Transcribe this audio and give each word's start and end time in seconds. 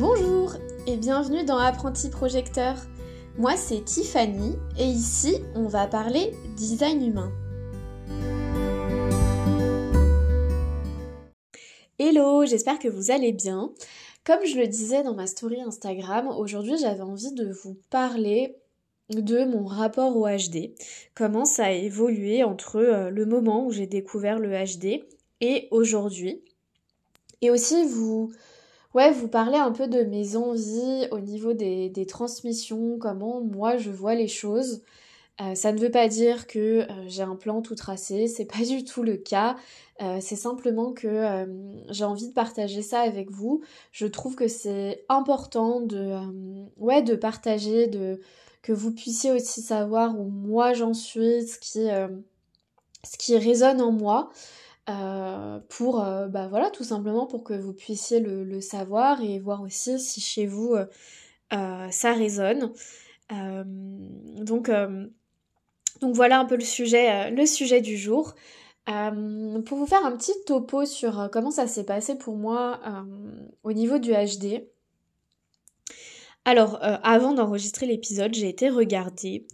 Bonjour 0.00 0.54
et 0.86 0.96
bienvenue 0.96 1.44
dans 1.44 1.58
Apprenti 1.58 2.08
Projecteur. 2.08 2.74
Moi 3.36 3.54
c'est 3.58 3.84
Tiffany 3.84 4.56
et 4.78 4.86
ici 4.86 5.34
on 5.54 5.68
va 5.68 5.86
parler 5.86 6.32
design 6.56 7.06
humain. 7.06 7.30
Hello, 11.98 12.46
j'espère 12.46 12.78
que 12.78 12.88
vous 12.88 13.10
allez 13.10 13.32
bien. 13.32 13.72
Comme 14.24 14.42
je 14.46 14.56
le 14.56 14.68
disais 14.68 15.02
dans 15.02 15.12
ma 15.12 15.26
story 15.26 15.60
Instagram, 15.60 16.28
aujourd'hui 16.28 16.78
j'avais 16.80 17.02
envie 17.02 17.34
de 17.34 17.52
vous 17.52 17.76
parler 17.90 18.56
de 19.10 19.44
mon 19.44 19.66
rapport 19.66 20.16
au 20.16 20.26
HD, 20.26 20.72
comment 21.14 21.44
ça 21.44 21.66
a 21.66 21.72
évolué 21.72 22.42
entre 22.42 22.76
euh, 22.76 23.10
le 23.10 23.26
moment 23.26 23.66
où 23.66 23.70
j'ai 23.70 23.86
découvert 23.86 24.38
le 24.38 24.48
HD 24.48 25.04
et 25.42 25.68
aujourd'hui. 25.70 26.42
Et 27.42 27.50
aussi 27.50 27.84
vous, 27.84 28.32
ouais, 28.94 29.10
vous 29.12 29.28
parler 29.28 29.58
un 29.58 29.72
peu 29.72 29.88
de 29.88 30.02
mes 30.02 30.36
envies 30.36 31.06
au 31.10 31.20
niveau 31.20 31.52
des, 31.52 32.06
transmissions, 32.06 32.98
comment 32.98 33.40
moi 33.40 33.76
je 33.76 33.90
vois 33.90 34.14
les 34.14 34.28
choses. 34.28 34.82
Euh, 35.40 35.54
ça 35.54 35.72
ne 35.72 35.78
veut 35.78 35.90
pas 35.90 36.06
dire 36.06 36.46
que 36.46 36.80
euh, 36.80 36.86
j'ai 37.06 37.22
un 37.22 37.36
plan 37.36 37.62
tout 37.62 37.74
tracé, 37.74 38.26
c'est 38.26 38.44
pas 38.44 38.62
du 38.64 38.84
tout 38.84 39.02
le 39.02 39.16
cas. 39.16 39.56
Euh, 40.02 40.18
c'est 40.20 40.36
simplement 40.36 40.92
que 40.92 41.46
j'ai 41.90 42.04
envie 42.04 42.28
de 42.28 42.34
partager 42.34 42.82
ça 42.82 43.00
avec 43.00 43.30
vous. 43.30 43.62
Je 43.92 44.06
trouve 44.06 44.34
que 44.34 44.48
c'est 44.48 45.04
important 45.08 45.80
de, 45.80 46.18
ouais, 46.76 47.02
de 47.02 47.14
partager, 47.14 47.86
de 47.86 48.20
que 48.62 48.72
vous 48.72 48.92
puissiez 48.92 49.32
aussi 49.32 49.62
savoir 49.62 50.18
où 50.18 50.24
moi 50.24 50.74
j'en 50.74 50.92
suis, 50.92 51.46
ce 51.46 51.58
qui, 51.58 51.86
ce 53.04 53.18
qui 53.18 53.36
résonne 53.38 53.80
en 53.80 53.92
moi. 53.92 54.30
Euh, 54.90 55.60
pour, 55.68 56.02
euh, 56.04 56.26
bah 56.28 56.48
voilà, 56.48 56.70
tout 56.70 56.84
simplement 56.84 57.26
pour 57.26 57.44
que 57.44 57.54
vous 57.54 57.72
puissiez 57.72 58.20
le, 58.20 58.60
savoir 58.60 59.22
et 59.22 59.38
voir 59.38 59.62
aussi 59.62 60.00
si 60.00 60.20
chez 60.20 60.46
vous 60.46 60.74
euh, 61.52 61.90
ça 61.90 62.12
résonne. 62.12 62.72
donc, 63.30 64.70
donc 66.00 66.14
voilà 66.14 66.40
un 66.40 66.44
peu 66.44 66.56
le 66.56 66.64
sujet, 66.64 67.30
le 67.30 67.46
sujet 67.46 67.80
du 67.80 67.96
jour. 67.96 68.34
pour 68.86 69.78
vous 69.78 69.86
faire 69.86 70.04
un 70.04 70.16
petit 70.16 70.34
topo 70.46 70.84
sur 70.84 71.28
comment 71.32 71.50
ça 71.50 71.66
s'est 71.66 71.84
passé 71.84 72.16
pour 72.18 72.36
moi 72.36 72.80
au 73.62 73.72
niveau 73.72 73.98
du 73.98 74.12
HD. 74.12 74.64
Alors, 76.50 76.82
euh, 76.82 76.96
avant 77.04 77.32
d'enregistrer 77.32 77.86
l'épisode, 77.86 78.34
j'ai 78.34 78.48
été 78.48 78.70
regarder 78.70 79.46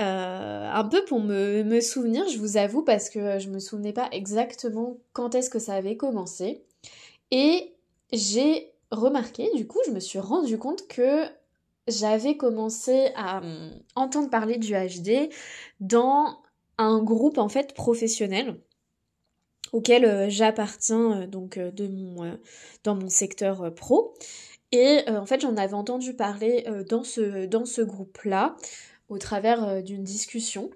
euh, 0.00 0.68
un 0.68 0.84
peu 0.84 1.04
pour 1.04 1.20
me, 1.20 1.80
souvenir, 1.80 2.28
je 2.28 2.38
vous 2.38 2.56
avoue, 2.56 2.82
parce 2.82 3.08
que 3.08 3.38
je 3.38 3.48
me 3.50 3.60
souvenais 3.60 3.92
pas 3.92 4.08
exactement 4.10 4.98
quand 5.12 5.36
est-ce 5.36 5.48
que 5.48 5.60
ça 5.60 5.74
avait 5.74 5.96
commencé. 5.96 6.64
Et 7.30 7.76
j'ai 8.12 8.72
remarqué, 8.90 9.48
du 9.54 9.68
coup, 9.68 9.78
je 9.86 9.92
me 9.92 10.00
suis 10.00 10.18
rendu 10.18 10.58
compte 10.58 10.88
que 10.88 11.22
j'avais 11.86 12.36
commencé 12.36 13.12
à 13.14 13.38
hum, 13.38 13.70
entendre 13.94 14.28
parler 14.28 14.58
du 14.58 14.72
HD 14.72 15.30
dans 15.78 16.36
un 16.78 17.00
groupe 17.00 17.38
en 17.38 17.48
fait 17.48 17.74
professionnel 17.74 18.60
auquel 19.72 20.04
euh, 20.04 20.28
j'appartiens 20.28 21.28
donc 21.28 21.60
dans 22.82 22.96
mon 22.96 23.08
secteur 23.08 23.72
pro. 23.72 24.14
Et 24.72 25.02
euh, 25.08 25.18
en 25.18 25.26
fait, 25.26 25.40
j'en 25.40 25.56
avais 25.56 25.74
entendu 25.74 26.14
parler 26.14 26.64
euh, 26.68 26.84
dans 26.84 27.02
ce, 27.02 27.46
dans 27.46 27.64
ce 27.64 27.82
groupe-là, 27.82 28.56
au 29.08 29.18
travers 29.18 29.66
euh, 29.66 29.80
d'une 29.82 30.04
discussion. 30.04 30.70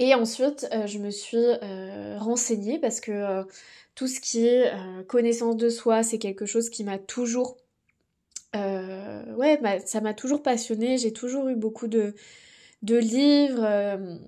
Et 0.00 0.14
ensuite, 0.14 0.66
je 0.86 0.98
me 0.98 1.10
suis 1.10 1.46
renseignée 2.16 2.80
parce 2.80 2.98
que 3.00 3.44
tout 3.94 4.08
ce 4.08 4.18
qui 4.18 4.44
est 4.44 4.72
connaissance 5.06 5.56
de 5.56 5.68
soi, 5.68 6.02
c'est 6.02 6.18
quelque 6.18 6.46
chose 6.46 6.68
qui 6.68 6.82
m'a 6.82 6.98
toujours... 6.98 7.56
ouais, 8.54 9.60
ça 9.86 10.00
m'a 10.00 10.12
toujours 10.12 10.42
passionnée. 10.42 10.98
J'ai 10.98 11.12
toujours 11.12 11.48
eu 11.48 11.54
beaucoup 11.54 11.86
de, 11.86 12.16
de 12.82 12.96
livres 12.96 14.18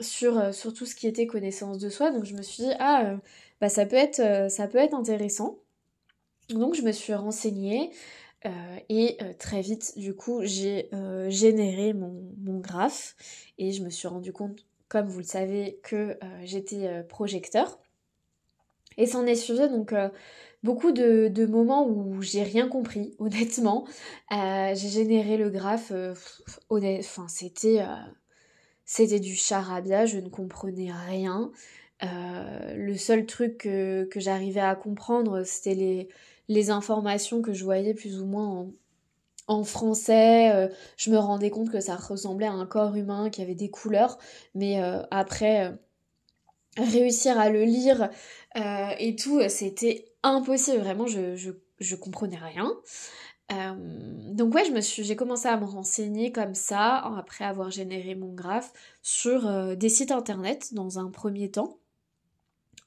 sur, 0.00 0.54
sur 0.54 0.72
tout 0.72 0.86
ce 0.86 0.94
qui 0.94 1.06
était 1.06 1.26
connaissance 1.26 1.76
de 1.76 1.90
soi. 1.90 2.10
Donc 2.10 2.24
je 2.24 2.34
me 2.34 2.40
suis 2.40 2.62
dit, 2.62 2.72
ah, 2.78 3.16
bah, 3.60 3.68
ça, 3.68 3.84
peut 3.84 3.96
être, 3.96 4.50
ça 4.50 4.66
peut 4.66 4.78
être 4.78 4.94
intéressant. 4.94 5.58
Donc 6.50 6.74
je 6.74 6.82
me 6.82 6.92
suis 6.92 7.14
renseignée 7.14 7.90
euh, 8.44 8.50
et 8.88 9.16
euh, 9.22 9.32
très 9.38 9.60
vite 9.60 9.96
du 9.96 10.14
coup 10.14 10.40
j'ai 10.42 10.88
euh, 10.92 11.30
généré 11.30 11.92
mon, 11.92 12.58
graphe 12.58 13.14
et 13.58 13.72
je 13.72 13.82
me 13.82 13.90
suis 13.90 14.08
rendu 14.08 14.32
compte, 14.32 14.66
comme 14.88 15.06
vous 15.06 15.18
le 15.18 15.24
savez, 15.24 15.80
que 15.82 16.18
j'étais 16.44 17.02
projecteur. 17.08 17.78
Et 18.98 19.06
s'en 19.06 19.26
est 19.26 19.34
suivi 19.34 19.68
donc 19.68 19.94
beaucoup 20.62 20.92
de, 20.92 21.46
moments 21.46 21.86
où 21.86 22.20
j'ai 22.22 22.42
rien 22.42 22.68
compris, 22.68 23.14
honnêtement. 23.18 23.86
j'ai 24.30 24.88
généré 24.88 25.36
le 25.36 25.50
graphe, 25.50 25.92
enfin 26.70 27.26
c'était 28.84 29.20
du 29.20 29.34
charabia, 29.34 30.06
je 30.06 30.18
ne 30.18 30.28
comprenais 30.28 30.92
rien. 30.92 31.50
le 32.02 32.94
seul 32.96 33.26
truc 33.26 33.58
que 33.58 34.08
j'arrivais 34.16 34.60
à 34.60 34.76
comprendre, 34.76 35.42
c'était 35.42 35.74
les, 35.74 36.08
les 36.48 36.70
informations 36.70 37.42
que 37.42 37.52
je 37.52 37.64
voyais 37.64 37.94
plus 37.94 38.20
ou 38.20 38.26
moins 38.26 38.68
en, 39.46 39.64
français. 39.64 40.50
Euh, 40.52 40.68
je 40.96 41.10
me 41.10 41.18
rendais 41.18 41.50
compte 41.50 41.70
que 41.70 41.80
ça 41.80 41.96
ressemblait 41.96 42.46
à 42.46 42.52
un 42.52 42.66
corps 42.66 42.94
humain 42.96 43.30
qui 43.30 43.42
avait 43.42 43.54
des 43.54 43.70
couleurs, 43.70 44.18
mais 44.54 44.82
euh, 44.82 45.02
après 45.10 45.66
euh, 45.66 45.72
réussir 46.78 47.38
à 47.38 47.50
le 47.50 47.64
lire 47.64 48.10
et 48.98 49.16
tout, 49.16 49.40
c'était 49.48 50.06
impossible. 50.22 50.78
Vraiment, 50.78 51.06
je, 51.06 51.36
je, 51.78 51.96
comprenais 51.96 52.38
rien. 52.38 52.72
donc 53.50 54.54
ouais, 54.54 54.64
je 54.64 54.72
me 54.72 54.80
suis, 54.80 55.04
j'ai 55.04 55.16
commencé 55.16 55.48
à 55.48 55.56
me 55.58 55.64
renseigner 55.64 56.32
comme 56.32 56.54
ça 56.54 56.96
après 57.18 57.44
avoir 57.44 57.70
généré 57.70 58.14
mon 58.14 58.32
graphe 58.32 58.72
sur 59.02 59.76
des 59.76 59.88
sites 59.88 60.12
internet 60.12 60.72
dans 60.72 60.98
un 60.98 61.10
premier 61.10 61.50
temps 61.50 61.78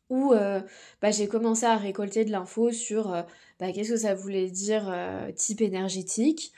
où 0.09 0.33
euh, 0.33 0.61
bah, 1.01 1.11
j'ai 1.11 1.27
commencé 1.27 1.65
à 1.65 1.77
récolter 1.77 2.25
de 2.25 2.31
l'info 2.31 2.71
sur 2.71 3.13
euh, 3.13 3.23
bah, 3.59 3.71
qu'est-ce 3.71 3.91
que 3.91 3.97
ça 3.97 4.13
voulait 4.13 4.49
dire 4.49 4.89
euh, 4.89 5.31
type 5.31 5.61
énergétique. 5.61 6.53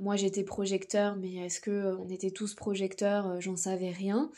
moi 0.00 0.16
j'étais 0.16 0.42
projecteur, 0.44 1.16
mais 1.16 1.34
est-ce 1.46 1.60
que 1.60 1.96
on 1.98 2.08
était 2.08 2.30
tous 2.32 2.54
projecteurs 2.54 3.40
J'en 3.40 3.56
savais 3.56 3.90
rien. 3.90 4.30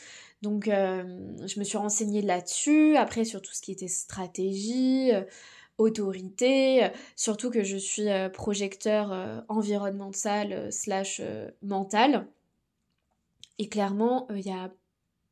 Donc 0.42 0.66
je 0.66 1.58
me 1.58 1.64
suis 1.64 1.78
renseignée 1.78 2.22
là-dessus, 2.22 2.96
après 2.96 3.24
sur 3.24 3.40
tout 3.42 3.52
ce 3.52 3.62
qui 3.62 3.72
était 3.72 3.88
stratégie, 3.88 5.10
autorité, 5.78 6.90
surtout 7.16 7.50
que 7.50 7.64
je 7.64 7.76
suis 7.78 8.08
projecteur 8.34 9.44
environnemental 9.48 10.70
slash 10.72 11.22
mental. 11.62 12.26
Et 13.58 13.68
clairement, 13.68 14.28
il 14.30 14.46
y 14.46 14.52
a 14.52 14.70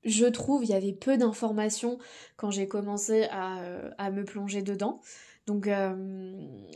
je 0.06 0.25
trouve, 0.25 0.65
il 0.65 0.71
y 0.71 0.75
avait 0.75 0.93
peu 0.93 1.19
d'informations 1.19 1.99
quand 2.37 2.50
j'ai 2.50 2.69
commencé 2.69 3.25
à, 3.31 3.61
euh, 3.61 4.11
me 4.12 4.25
plonger 4.25 4.62
dedans. 4.62 5.00
Donc, 5.47 5.67
euh, 5.67 5.94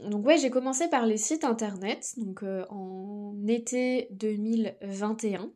donc 0.08 0.26
ouais, 0.26 0.38
j'ai 0.38 0.50
commencé 0.50 0.88
par 0.88 1.06
les 1.06 1.16
sites 1.16 1.44
internet, 1.44 2.14
donc 2.18 2.42
euh, 2.42 2.64
en 2.70 3.34
été 3.48 4.08
2021, 4.12 5.50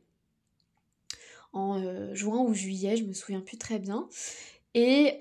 en 1.53 2.15
juin 2.15 2.41
ou 2.41 2.55
juillet, 2.55 2.97
je 2.97 3.05
me 3.05 3.13
souviens 3.13 3.41
plus 3.41 3.59
très 3.59 3.79
bien. 3.79 4.09
Et 4.75 5.19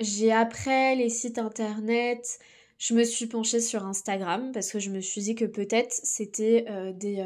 j'ai 0.00 0.32
après 0.32 0.94
les 0.94 1.10
sites 1.10 1.36
internet, 1.36 2.38
je 2.78 2.94
me 2.94 3.04
suis 3.04 3.26
penchée 3.26 3.60
sur 3.60 3.84
Instagram 3.84 4.50
parce 4.52 4.72
que 4.72 4.78
je 4.78 4.88
me 4.88 5.00
suis 5.00 5.20
dit 5.20 5.34
que 5.34 5.44
peut-être 5.44 5.92
c'était 5.92 6.64
des 6.94 7.22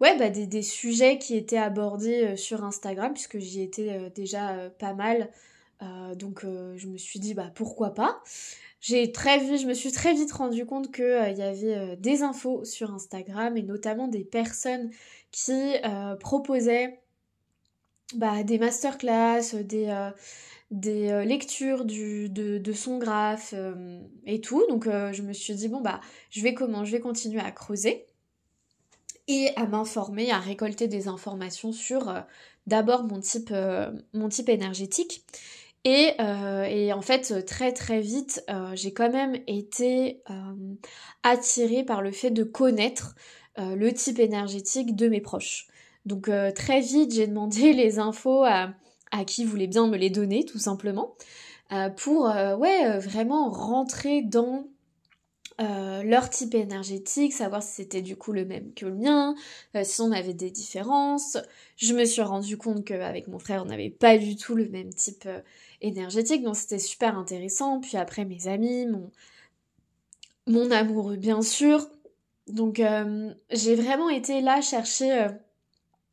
ouais, 0.00 0.16
bah, 0.18 0.30
des, 0.30 0.62
sujets 0.62 1.18
qui 1.18 1.36
étaient 1.36 1.56
abordés 1.56 2.24
euh, 2.24 2.36
sur 2.36 2.64
Instagram, 2.64 3.12
puisque 3.12 3.38
j'y 3.38 3.62
étais 3.62 3.90
euh, 3.92 4.10
déjà 4.10 4.56
euh, 4.56 4.70
pas 4.70 4.94
mal. 4.94 5.30
donc 6.16 6.44
je 6.44 6.86
me 6.88 6.96
suis 6.96 7.20
dit, 7.20 7.34
bah 7.34 7.50
pourquoi 7.54 7.92
pas? 7.94 8.22
J'ai 8.80 9.12
très 9.12 9.38
vite, 9.38 9.60
je 9.60 9.66
me 9.66 9.74
suis 9.74 9.92
très 9.92 10.14
vite 10.14 10.32
rendu 10.32 10.64
compte 10.64 10.92
qu'il 10.94 11.34
y 11.36 11.42
avait 11.42 11.96
des 11.96 12.22
infos 12.22 12.64
sur 12.64 12.92
Instagram 12.94 13.56
et 13.56 13.62
notamment 13.62 14.08
des 14.08 14.24
personnes 14.24 14.90
qui 15.32 15.74
proposaient 16.20 17.00
bah, 18.14 18.42
des 18.42 18.58
masterclass, 18.58 19.54
des, 19.64 20.10
des 20.70 21.24
lectures 21.26 21.84
du, 21.84 22.30
de, 22.30 22.58
de, 22.58 22.72
son 22.72 22.98
graphe 22.98 23.54
et 24.24 24.40
tout. 24.40 24.64
Donc 24.68 24.84
je 24.86 25.22
me 25.22 25.32
suis 25.32 25.54
dit 25.54 25.68
bon 25.68 25.80
bah 25.80 26.00
je 26.30 26.42
vais 26.42 26.54
comment, 26.54 26.84
je 26.84 26.92
vais 26.92 27.00
continuer 27.00 27.40
à 27.40 27.50
creuser 27.50 28.06
et 29.28 29.50
à 29.56 29.66
m'informer, 29.66 30.30
à 30.30 30.38
récolter 30.38 30.88
des 30.88 31.08
informations 31.08 31.72
sur 31.72 32.08
euh, 32.08 32.20
d'abord 32.66 33.04
mon 33.04 33.20
type, 33.20 33.50
euh, 33.52 33.90
mon 34.14 34.28
type 34.28 34.48
énergétique. 34.48 35.24
Et, 35.84 36.14
euh, 36.20 36.64
et, 36.64 36.92
en 36.92 37.00
fait, 37.00 37.44
très 37.46 37.72
très 37.72 38.00
vite, 38.00 38.44
j'ai 38.74 38.92
quand 38.92 39.10
même 39.10 39.36
été 39.46 40.20
attirée 41.22 41.84
par 41.84 42.02
le 42.02 42.10
fait 42.10 42.30
de 42.30 42.42
connaître 42.42 43.14
le 43.56 43.90
type 43.92 44.18
énergétique 44.18 44.96
de 44.96 45.08
mes 45.08 45.20
proches. 45.20 45.68
Donc 46.04 46.28
très 46.56 46.80
vite, 46.80 47.14
j'ai 47.14 47.28
demandé 47.28 47.72
les 47.72 48.00
infos 48.00 48.42
à, 48.42 48.72
à, 49.12 49.24
qui 49.24 49.44
voulait 49.44 49.68
bien 49.68 49.86
me 49.86 49.96
les 49.96 50.10
donner, 50.10 50.44
tout 50.44 50.58
simplement, 50.58 51.14
pour 51.96 52.24
ouais 52.24 52.98
vraiment 52.98 53.48
rentrer 53.48 54.22
dans 54.22 54.66
euh, 55.58 56.02
leur 56.02 56.28
type 56.28 56.54
énergétique, 56.54 57.32
savoir 57.32 57.62
si 57.62 57.72
c'était 57.76 58.02
du 58.02 58.14
coup 58.14 58.32
le 58.32 58.44
même 58.44 58.74
que 58.74 58.84
le 58.84 58.94
mien, 58.94 59.34
euh, 59.74 59.84
si 59.84 60.02
on 60.02 60.12
avait 60.12 60.34
des 60.34 60.50
différences. 60.50 61.38
Je 61.76 61.94
me 61.94 62.04
suis 62.04 62.20
rendu 62.20 62.58
compte 62.58 62.84
qu'avec 62.84 63.26
mon 63.26 63.38
frère, 63.38 63.62
on 63.62 63.66
n'avait 63.66 63.88
pas 63.88 64.18
du 64.18 64.36
tout 64.36 64.54
le 64.54 64.68
même 64.68 64.92
type 64.92 65.24
euh, 65.24 65.40
énergétique, 65.80 66.42
donc 66.42 66.56
c'était 66.56 66.78
super 66.78 67.16
intéressant. 67.16 67.80
Puis 67.80 67.96
après, 67.96 68.26
mes 68.26 68.48
amis, 68.48 68.86
mon, 68.86 69.10
mon 70.46 70.70
amoureux, 70.70 71.16
bien 71.16 71.40
sûr. 71.40 71.88
Donc 72.48 72.80
j'ai 73.50 73.74
vraiment 73.74 74.08
été 74.08 74.40
là 74.40 74.60
chercher 74.60 75.26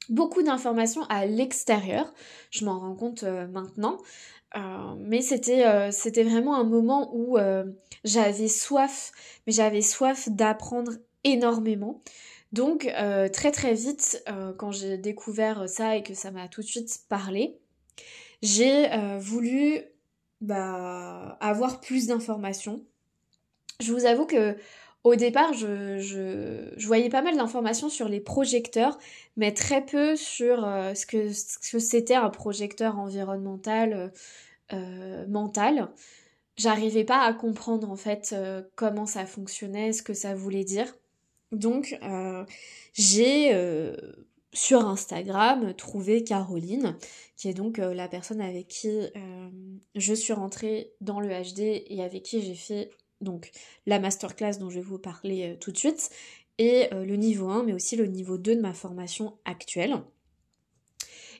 beaucoup 0.10 0.42
d'informations 0.42 1.04
à 1.04 1.28
l'extérieur. 1.28 2.12
Je 2.50 2.66
m'en 2.66 2.80
rends 2.80 2.96
compte 2.96 3.24
maintenant. 3.24 4.00
Euh, 4.56 4.96
mais 5.00 5.22
c'était 5.22 5.66
euh, 5.66 5.90
c'était 5.92 6.24
vraiment 6.24 6.56
un 6.56 6.64
moment 6.64 7.10
où 7.14 7.38
euh, 7.38 7.66
j'avais 8.04 8.48
soif, 8.48 9.12
mais 9.48 9.54
j'avais 9.54 9.82
soif 9.82 10.30
d'apprendre 10.30 10.94
énormément. 11.24 12.02
Donc 12.52 12.88
très 13.34 13.52
très 13.52 13.74
vite, 13.74 14.24
quand 14.60 14.72
j'ai 14.72 15.00
découvert 15.00 15.68
ça 15.68 15.96
et 15.96 16.04
que 16.04 16.14
ça 16.14 16.30
m'a 16.30 16.48
tout 16.48 16.62
de 16.62 16.68
suite 16.68 17.00
parlé, 17.10 17.58
j'ai 18.44 18.92
voulu 19.18 19.82
bah, 20.40 21.36
avoir 21.42 21.80
plus 21.80 22.06
d'informations. 22.06 22.84
Je 23.80 23.92
vous 23.92 24.06
avoue 24.06 24.28
que 24.28 24.56
au 25.04 25.16
départ, 25.16 25.54
je, 25.54 26.86
voyais 26.86 27.10
pas 27.10 27.22
mal 27.22 27.36
d'informations 27.36 27.90
sur 27.90 28.08
les 28.08 28.20
projecteurs, 28.20 28.98
mais 29.36 29.54
très 29.54 29.86
peu 29.86 30.16
sur 30.16 30.58
ce 30.96 31.06
que 31.06 31.34
ce 31.34 31.72
que 31.72 31.80
c'était 31.80 32.16
un 32.16 32.30
projecteur 32.30 32.98
environnemental, 32.98 34.12
euh, 34.74 35.28
mentale. 35.28 35.90
J'arrivais 36.58 37.04
pas 37.04 37.22
à 37.22 37.34
comprendre 37.34 37.92
en 37.92 37.96
fait 37.96 38.32
euh, 38.34 38.64
comment 38.76 39.06
ça 39.06 39.26
fonctionnait, 39.26 39.94
ce 39.94 40.02
que 40.02 40.14
ça 40.14 40.34
voulait 40.36 40.64
dire. 40.64 40.96
Donc 41.52 41.98
euh, 42.02 42.46
j'ai 42.94 43.52
sur 44.54 44.88
Instagram 44.88 45.74
trouvé 45.76 46.24
Caroline, 46.24 46.98
qui 47.36 47.50
est 47.50 47.54
donc 47.54 47.78
la 47.78 48.08
personne 48.08 48.42
avec 48.42 48.68
qui 48.68 48.90
je 49.96 50.14
suis 50.14 50.34
rentrée 50.34 50.92
dans 51.02 51.20
le 51.20 51.28
HD 51.28 51.84
et 51.88 52.04
avec 52.04 52.24
qui 52.24 52.42
j'ai 52.42 52.56
fait 52.56 52.90
donc 53.24 53.52
la 53.86 54.00
masterclass 54.00 54.58
dont 54.60 54.70
je 54.70 54.76
vais 54.76 54.86
vous 54.86 55.00
parler 55.00 55.58
tout 55.60 55.72
de 55.72 55.78
suite, 55.78 56.10
et 56.60 56.90
le 56.92 57.16
niveau 57.16 57.50
1, 57.50 57.64
mais 57.64 57.74
aussi 57.74 57.96
le 57.96 58.06
niveau 58.06 58.38
2 58.38 58.56
de 58.56 58.62
ma 58.62 58.74
formation 58.74 59.34
actuelle. 59.44 60.04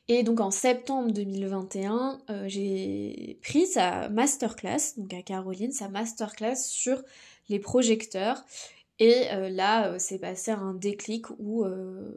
Et 0.10 0.24
donc 0.24 0.42
en 0.42 0.52
septembre 0.52 1.12
2021, 1.12 2.22
euh, 2.30 2.44
j'ai 2.48 3.40
pris 3.42 3.66
sa 3.68 4.10
masterclass, 4.10 4.98
donc 4.98 5.14
à 5.14 5.22
Caroline, 5.22 5.72
sa 5.72 5.88
masterclass 5.88 6.58
sur 6.58 7.02
les 7.48 7.60
projecteurs. 7.60 8.44
Et 9.00 9.32
euh, 9.32 9.50
là, 9.50 9.88
euh, 9.88 9.96
c'est 10.00 10.20
passé 10.20 10.52
un 10.52 10.74
déclic 10.74 11.30
où 11.40 11.64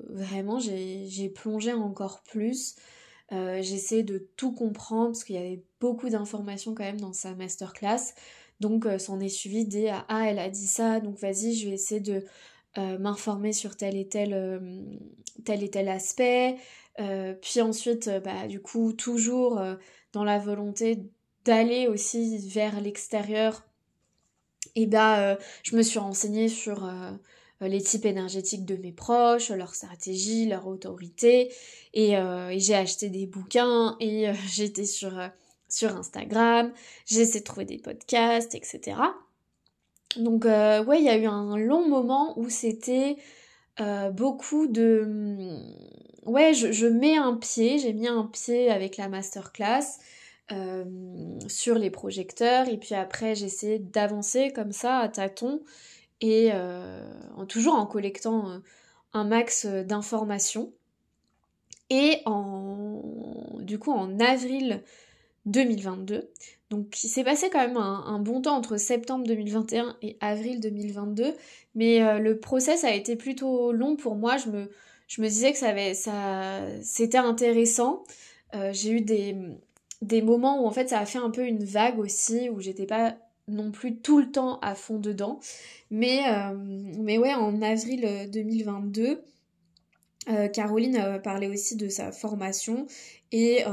vraiment 0.09 0.59
j'ai 0.59 1.29
plongé 1.35 1.73
encore 1.73 2.23
plus. 2.23 2.75
J'essaie 3.31 4.03
de 4.03 4.29
tout 4.37 4.53
comprendre 4.53 5.09
parce 5.09 5.25
qu'il 5.25 5.37
y 5.37 5.39
avait 5.39 5.63
beaucoup 5.81 6.09
d'informations 6.09 6.75
quand 6.75 6.85
même 6.85 7.01
dans 7.01 7.13
sa 7.13 7.35
masterclass. 7.35 8.15
Donc 8.61 8.87
s'en 8.99 9.21
est 9.21 9.29
suivi 9.29 9.67
des 9.67 9.89
ah 9.91 10.25
elle 10.27 10.39
a 10.39 10.49
dit 10.49 10.67
ça, 10.67 11.01
donc 11.01 11.19
vas-y 11.19 11.55
je 11.55 11.69
vais 11.69 11.75
essayer 11.75 12.01
de 12.01 12.25
m'informer 12.77 13.53
sur 13.53 13.77
tel 13.77 13.97
et 13.97 14.09
tel 14.09 14.35
tel 15.45 15.63
et 15.63 15.71
tel 15.71 15.89
aspect. 15.89 16.57
Euh, 17.01 17.35
puis 17.35 17.61
ensuite, 17.61 18.09
euh, 18.09 18.21
bah, 18.21 18.47
du 18.49 18.61
coup, 18.61 18.93
toujours 18.93 19.59
euh, 19.59 19.75
dans 20.13 20.25
la 20.25 20.39
volonté 20.39 21.03
d'aller 21.45 21.87
aussi 21.89 22.39
vers 22.49 22.81
l'extérieur, 22.81 23.65
et 24.75 24.87
bah, 24.87 25.39
je 25.63 25.77
me 25.77 25.83
suis 25.83 26.01
renseignée 26.01 26.49
sur 26.49 26.91
les 27.61 27.81
types 27.81 28.05
énergétiques 28.05 28.65
de 28.65 28.77
mes 28.77 28.91
proches, 28.91 29.51
leur 29.51 29.75
stratégie, 29.75 30.47
leur 30.47 30.67
autorité, 30.67 31.53
et, 31.95 32.17
j'ai 32.57 32.75
acheté 32.75 33.09
des 33.09 33.27
bouquins, 33.27 33.97
et 34.01 34.33
j'étais 34.49 34.85
sur, 34.85 35.13
sur 35.69 35.97
Instagram, 35.97 36.73
j'ai 37.07 37.21
essayé 37.21 37.41
de 37.41 37.45
trouver 37.45 37.65
des 37.65 37.79
podcasts, 37.79 38.55
etc. 38.55 38.97
Donc 40.17 40.45
ouais, 40.45 40.99
il 40.99 41.05
y 41.05 41.09
a 41.09 41.17
eu 41.17 41.27
un 41.27 41.57
long 41.57 41.89
moment 41.89 42.39
où 42.39 42.49
c'était 42.49 43.17
beaucoup 44.13 44.67
de 44.67 45.61
ouais, 46.27 46.53
je, 46.55 46.87
mets 46.87 47.17
un 47.17 47.35
pied, 47.35 47.79
j'ai 47.79 47.93
mis 47.93 48.09
un 48.09 48.25
pied 48.25 48.71
avec 48.71 48.97
la 48.97 49.09
masterclass 49.09 49.99
euh, 50.53 50.85
sur 51.49 51.77
les 51.77 51.91
projecteurs 51.91 52.69
et 52.69 52.77
puis 52.77 52.95
après 52.95 53.35
j'essaie 53.35 53.79
d'avancer 53.79 54.53
comme 54.53 54.73
ça 54.73 54.99
à 54.99 55.09
tâtons 55.09 55.63
et 56.21 56.51
euh, 56.53 57.01
toujours 57.49 57.75
en 57.75 57.87
collectant 57.87 58.51
euh, 58.51 58.59
un 59.13 59.25
max 59.25 59.67
d'informations. 59.67 60.73
Et 61.89 62.21
en, 62.27 63.03
du 63.61 63.79
coup 63.79 63.93
en 63.93 64.19
avril 64.19 64.83
2022, 65.47 66.29
donc 66.71 67.03
il 67.03 67.09
s'est 67.09 67.25
passé 67.25 67.49
quand 67.51 67.67
même 67.67 67.77
un, 67.77 68.19
bon 68.19 68.43
temps 68.43 68.57
entre 68.57 68.77
septembre 68.77 69.27
2021 69.27 69.97
et 70.03 70.17
avril 70.21 70.61
2022, 70.61 71.35
mais 71.75 72.19
le 72.19 72.39
process 72.39 72.83
a 72.85 72.93
été 72.93 73.15
plutôt 73.15 73.71
long 73.71 73.95
pour 73.95 74.17
moi. 74.17 74.37
Je 74.37 74.49
me, 74.51 74.71
je 75.07 75.23
me 75.23 75.29
disais 75.29 75.53
que 75.53 75.59
ça 75.59 75.69
avait, 75.69 75.95
ça, 75.95 76.61
c'était 76.83 77.19
intéressant. 77.19 78.03
Euh, 78.55 78.73
j'ai 78.73 78.91
eu 78.91 79.01
des, 79.01 79.37
des 80.03 80.23
moments 80.23 80.63
où 80.63 80.67
en 80.67 80.71
fait 80.71 80.89
ça 80.89 81.01
a 81.01 81.07
fait 81.07 81.19
un 81.19 81.31
peu 81.31 81.47
une 81.47 81.65
vague 81.65 81.99
aussi, 81.99 82.49
où 82.51 82.61
j'étais 82.61 82.87
pas 82.87 83.17
non 83.49 83.71
plus 83.71 83.97
tout 83.97 84.19
le 84.19 84.31
temps 84.31 84.59
à 84.61 84.75
fond 84.75 84.99
dedans. 84.99 85.39
Mais, 85.91 86.21
euh, 86.29 86.57
mais 86.99 87.19
ouais, 87.19 87.35
en 87.35 87.63
avril 87.63 88.29
2022, 88.33 89.23
euh, 90.29 90.49
Caroline 90.49 91.21
parlait 91.23 91.49
aussi 91.49 91.77
de 91.77 91.89
sa 91.89 92.13
formation 92.13 92.87
et, 93.33 93.65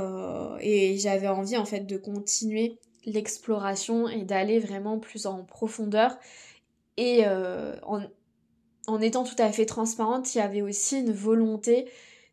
et 0.62 0.98
j'avais 0.98 1.28
envie 1.28 1.58
en 1.58 1.66
fait 1.66 1.82
de 1.82 1.98
continuer 1.98 2.78
l'exploration 3.06 4.08
et 4.08 4.24
d'aller 4.24 4.60
vraiment 4.60 5.00
plus 5.00 5.26
en 5.26 5.44
profondeur 5.44 6.18
et 6.98 7.26
en, 7.28 8.02
en 8.88 9.02
étant 9.02 9.24
tout 9.24 9.36
à 9.38 9.52
fait 9.52 9.66
transparente, 9.66 10.36
il 10.36 10.40
y 10.40 10.42
avait 10.42 10.62
aussi 10.62 11.00
une 11.00 11.12
volonté 11.12 11.86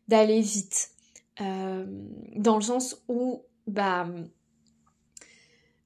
d'aller 0.07 0.41
vite. 0.41 0.89
Euh, 1.39 1.85
dans 2.35 2.55
le 2.55 2.61
sens 2.61 3.01
où, 3.07 3.43
bah, 3.67 4.07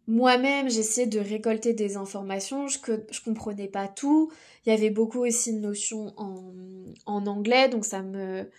moi-même, 0.07 0.69
j'essayais 0.69 1.07
de 1.07 1.19
récolter 1.19 1.73
des 1.73 1.97
informations, 1.97 2.67
je, 2.67 2.79
je 3.11 3.21
comprenais 3.21 3.67
pas 3.67 3.87
tout. 3.87 4.31
Il 4.65 4.69
y 4.71 4.75
avait 4.75 4.89
beaucoup 4.89 5.25
aussi 5.25 5.53
de 5.53 5.59
notions 5.59 6.13
en, 6.17 7.25
anglais, 7.27 7.69
donc 7.69 7.85
ça 7.85 8.01
me, 8.01 8.49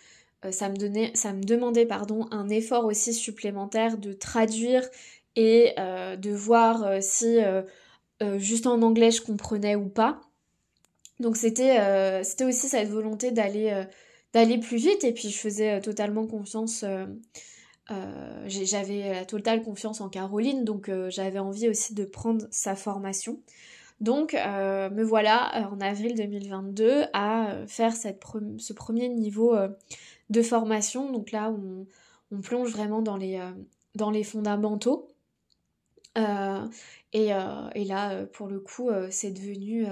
euh, 0.45 0.53
ça 0.53 0.69
me, 0.69 0.77
donnait, 0.77 1.13
ça 1.15 1.33
me 1.33 1.43
demandait 1.43 1.87
pardon, 1.87 2.27
un 2.31 2.49
effort 2.49 2.85
aussi 2.85 3.15
supplémentaire 3.15 3.99
de 3.99 4.13
traduire 4.13 4.89
et 5.37 5.73
euh, 5.79 6.17
de 6.17 6.31
voir 6.31 7.03
si 7.03 7.39
juste 8.39 8.67
en 8.67 8.81
anglais 8.83 9.11
je 9.11 9.21
comprenais 9.23 9.77
ou 9.77 9.89
pas. 9.89 10.21
Donc 11.21 11.37
c'était 11.37 11.81
euh, 11.81 12.23
c'était 12.23 12.45
aussi 12.45 12.69
cette 12.69 12.89
volonté 12.89 13.31
d'aller 13.31 13.71
euh, 13.71 13.85
d'aller 14.35 14.59
plus 14.59 14.77
vite 14.77 15.05
et 15.05 15.13
puis 15.13 15.31
je 15.31 15.39
faisais 15.39 15.75
euh, 15.75 15.81
totalement 15.81 16.27
confiance 16.27 16.85
j'avais 18.47 19.13
la 19.13 19.25
totale 19.25 19.63
confiance 19.63 20.01
en 20.01 20.09
Caroline 20.09 20.65
donc 20.65 20.91
j'avais 21.09 21.39
envie 21.39 21.69
aussi 21.69 21.95
de 21.95 22.05
prendre 22.05 22.47
sa 22.51 22.75
formation. 22.75 23.41
Donc 24.01 24.35
me 24.35 25.03
voilà 25.03 25.69
en 25.71 25.81
avril 25.81 26.15
2022 26.15 27.05
à 27.13 27.55
faire 27.67 27.95
ce 27.97 28.73
premier 28.73 29.09
niveau 29.09 29.57
de 30.31 30.43
formation 30.43 31.11
donc 31.13 31.31
là 31.31 31.51
on, 31.51 31.87
on 32.33 32.41
plonge 32.41 32.71
vraiment 32.73 33.03
dans 33.03 33.17
les 33.17 34.25
fondamentaux. 34.25 35.09
et, 36.17 37.29
là, 37.29 38.27
pour 38.33 38.49
le 38.49 38.61
coup, 38.61 38.91
c'est 39.11 39.31
devenu 39.31 39.87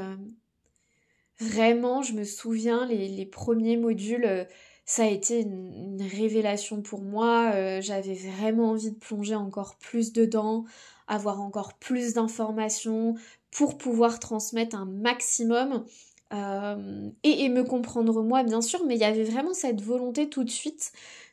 Vraiment, 1.41 2.03
je 2.03 2.13
me 2.13 2.25
souviens, 2.25 2.87
les, 2.87 3.27
premiers 3.27 3.77
modules, 3.77 4.25
euh, 4.25 4.45
ça 4.85 5.05
a 5.05 5.07
été 5.07 5.41
une, 5.41 6.03
révélation 6.03 6.83
pour 6.83 7.03
moi. 7.03 7.53
Euh, 7.55 7.81
j'avais 7.81 8.15
vraiment 8.15 8.71
envie 8.71 8.91
de 8.91 8.99
plonger 8.99 9.35
encore 9.35 9.77
plus 9.77 10.13
dedans, 10.13 10.65
avoir 11.07 11.41
encore 11.41 11.75
plus 11.75 12.15
d'informations 12.15 13.15
pour 13.51 13.79
pouvoir 13.79 14.19
transmettre 14.21 14.77
un 14.77 14.87
maximum. 14.87 15.85
Euh, 16.33 17.11
et, 17.23 17.49
me 17.49 17.63
comprendre 17.63 18.23
moi 18.23 18.43
bien 18.43 18.61
sûr, 18.61 18.85
mais 18.87 18.97
il 18.97 19.01
y 19.01 19.05
avait 19.05 19.25
vraiment 19.25 19.55
cette 19.55 19.81
volonté 19.81 20.29
tout 20.29 20.43
de 20.45 20.51
suite 20.51 20.93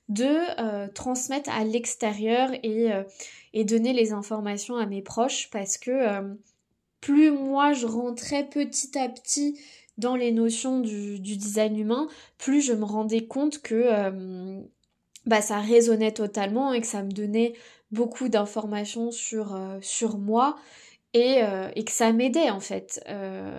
de 0.09 0.87
transmettre 0.93 1.49
à 1.49 1.63
l'extérieur 1.63 2.51
et, 2.63 3.63
donner 3.63 3.93
les 3.93 4.11
informations 4.11 4.75
à 4.75 4.85
mes 4.85 5.01
proches 5.01 5.49
parce 5.49 5.77
que 5.77 6.35
plus 6.99 7.31
moi 7.31 7.73
je 7.73 7.87
rentrais 7.87 8.45
petit 8.47 8.97
à 8.99 9.09
petit 9.09 9.57
dans 9.97 10.15
les 10.15 10.31
notions 10.31 10.79
du, 10.79 11.19
design 11.19 11.77
humain, 11.77 12.07
plus 12.37 12.61
je 12.61 12.73
me 12.73 12.85
rendais 12.85 13.25
compte 13.25 13.61
que 13.61 13.75
euh, 13.75 14.61
bah, 15.25 15.41
ça 15.41 15.59
résonnait 15.59 16.13
totalement 16.13 16.73
et 16.73 16.81
que 16.81 16.87
ça 16.87 17.03
me 17.03 17.11
donnait 17.11 17.53
beaucoup 17.91 18.29
d'informations 18.29 19.11
sur, 19.11 19.55
euh, 19.55 19.77
sur 19.81 20.17
moi 20.17 20.55
et, 21.13 21.41
et 21.75 21.83
que 21.83 21.91
ça 21.91 22.13
m'aidait 22.13 22.51
en 22.51 22.61
fait. 22.61 23.03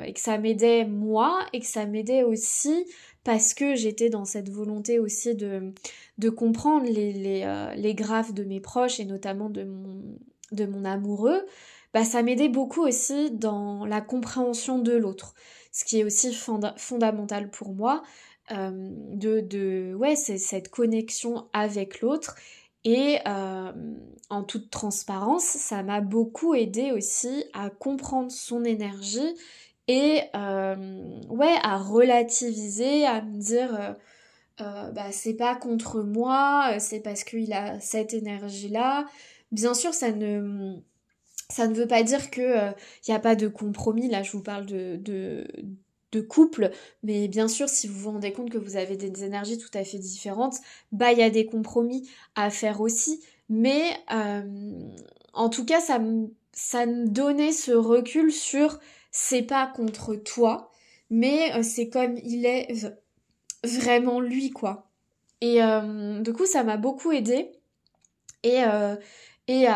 Et 0.07 0.13
que 0.15 0.21
ça 0.21 0.39
m'aidait 0.39 0.87
moi 0.87 1.39
et 1.53 1.61
que 1.61 1.67
ça 1.67 1.85
m'aidait 1.85 2.23
aussi 2.23 2.87
parce 3.25 3.53
que 3.53 3.75
j'étais 3.75 4.09
dans 4.09 4.25
cette 4.25 4.49
volonté 4.49 4.99
aussi 4.99 5.35
de, 5.35 5.75
de 6.17 6.31
comprendre 6.31 6.87
les, 6.87 7.13
les, 7.13 7.73
les 7.77 7.95
graphes 7.95 8.33
de 8.33 8.43
mes 8.43 8.61
proches 8.61 9.01
et 9.01 9.05
notamment 9.05 9.51
de 9.51 9.65
mon, 9.65 10.17
de 10.53 10.67
mon 10.67 10.85
amoureux, 10.85 11.45
bah 11.93 12.05
ça 12.05 12.23
m'aidait 12.23 12.49
beaucoup 12.49 12.83
aussi 12.83 13.31
dans 13.31 13.85
la 13.85 14.01
compréhension 14.01 14.79
de 14.79 14.93
l'autre, 14.93 15.35
ce 15.73 15.85
qui 15.85 16.01
est 16.01 16.05
aussi 16.05 16.33
fondamental 16.77 17.51
pour 17.51 17.75
moi, 17.75 18.03
euh, 18.51 18.71
de, 18.71 19.95
ouais 19.95 20.17
c'est 20.17 20.39
cette 20.39 20.69
connexion 20.69 21.49
avec 21.53 22.01
l'autre. 22.01 22.37
Et 22.85 23.19
euh, 23.29 23.73
en 24.29 24.43
toute 24.43 24.71
transparence 24.71 25.45
ça 25.45 25.83
m'a 25.85 26.01
beaucoup 26.01 26.55
aidé 26.55 26.91
aussi 26.91 27.45
à 27.55 27.71
comprendre 27.71 28.33
son 28.33 28.65
énergie 28.65 29.37
et 29.87 30.23
euh, 30.35 31.21
ouais 31.29 31.55
à 31.63 31.79
relativiser 31.79 33.07
à 33.07 33.23
me 33.23 33.39
dire 33.39 33.97
bah 34.59 35.11
c'est 35.11 35.35
pas 35.35 35.57
contre 35.57 36.03
moi 36.03 36.79
c'est 36.79 37.01
parce 37.01 37.25
qu'il 37.25 37.53
a 37.53 37.81
cette 37.81 38.15
énergie 38.15 38.69
là 38.69 39.07
bien 39.51 39.75
sûr 39.75 39.93
ça 39.95 40.13
ne 40.13 40.77
ça 41.51 41.67
ne 41.67 41.75
veut 41.75 41.87
pas 41.87 42.03
dire 42.03 42.31
que 42.31 42.71
il 43.07 43.11
n'y 43.11 43.15
a 43.15 43.19
pas 43.21 43.35
de 43.37 43.49
compromis 43.49 44.09
là 44.09 44.23
je 44.23 44.33
vous 44.33 44.43
parle 44.43 44.67
de, 44.67 44.97
de 46.13 46.21
couple, 46.21 46.71
mais 47.03 47.27
bien 47.27 47.49
sûr, 47.49 47.69
si 47.69 47.89
vous 47.89 47.99
vous 47.99 48.11
rendez 48.13 48.33
compte 48.33 48.51
que 48.51 48.59
vous 48.59 48.77
avez 48.77 48.97
des 48.97 49.25
énergies 49.25 49.59
tout 49.59 49.71
à 49.75 49.83
fait 49.83 49.99
différentes, 49.99 50.57
bah 50.93 51.13
il 51.13 51.19
y 51.19 51.23
a 51.23 51.31
des 51.31 51.47
compromis 51.47 52.09
à 52.37 52.51
faire 52.51 52.81
aussi. 52.81 53.23
Mais 53.49 53.83
euh, 54.13 54.89
en 55.33 55.49
tout 55.49 55.65
cas, 55.65 55.81
ça 55.81 55.99
me 55.99 56.29
ça 56.53 56.85
me 56.87 57.09
donnait 57.09 57.53
ce 57.53 57.73
recul 57.73 58.31
sur 58.31 58.79
c'est 59.11 59.43
pas 59.43 59.67
contre 59.67 60.15
toi, 60.15 60.71
mais 61.11 61.53
euh, 61.55 61.63
c'est 61.63 61.89
comme 61.89 62.17
il 62.19 62.47
est 62.47 62.69
vraiment 63.65 64.21
lui 64.21 64.51
quoi. 64.51 64.91
Et 65.41 65.63
euh, 65.63 66.21
du 66.21 66.33
coup, 66.33 66.47
ça 66.47 66.63
m'a 66.63 66.77
beaucoup 66.77 67.11
aidé. 67.11 67.51
Et 68.45 68.61
et 69.49 69.67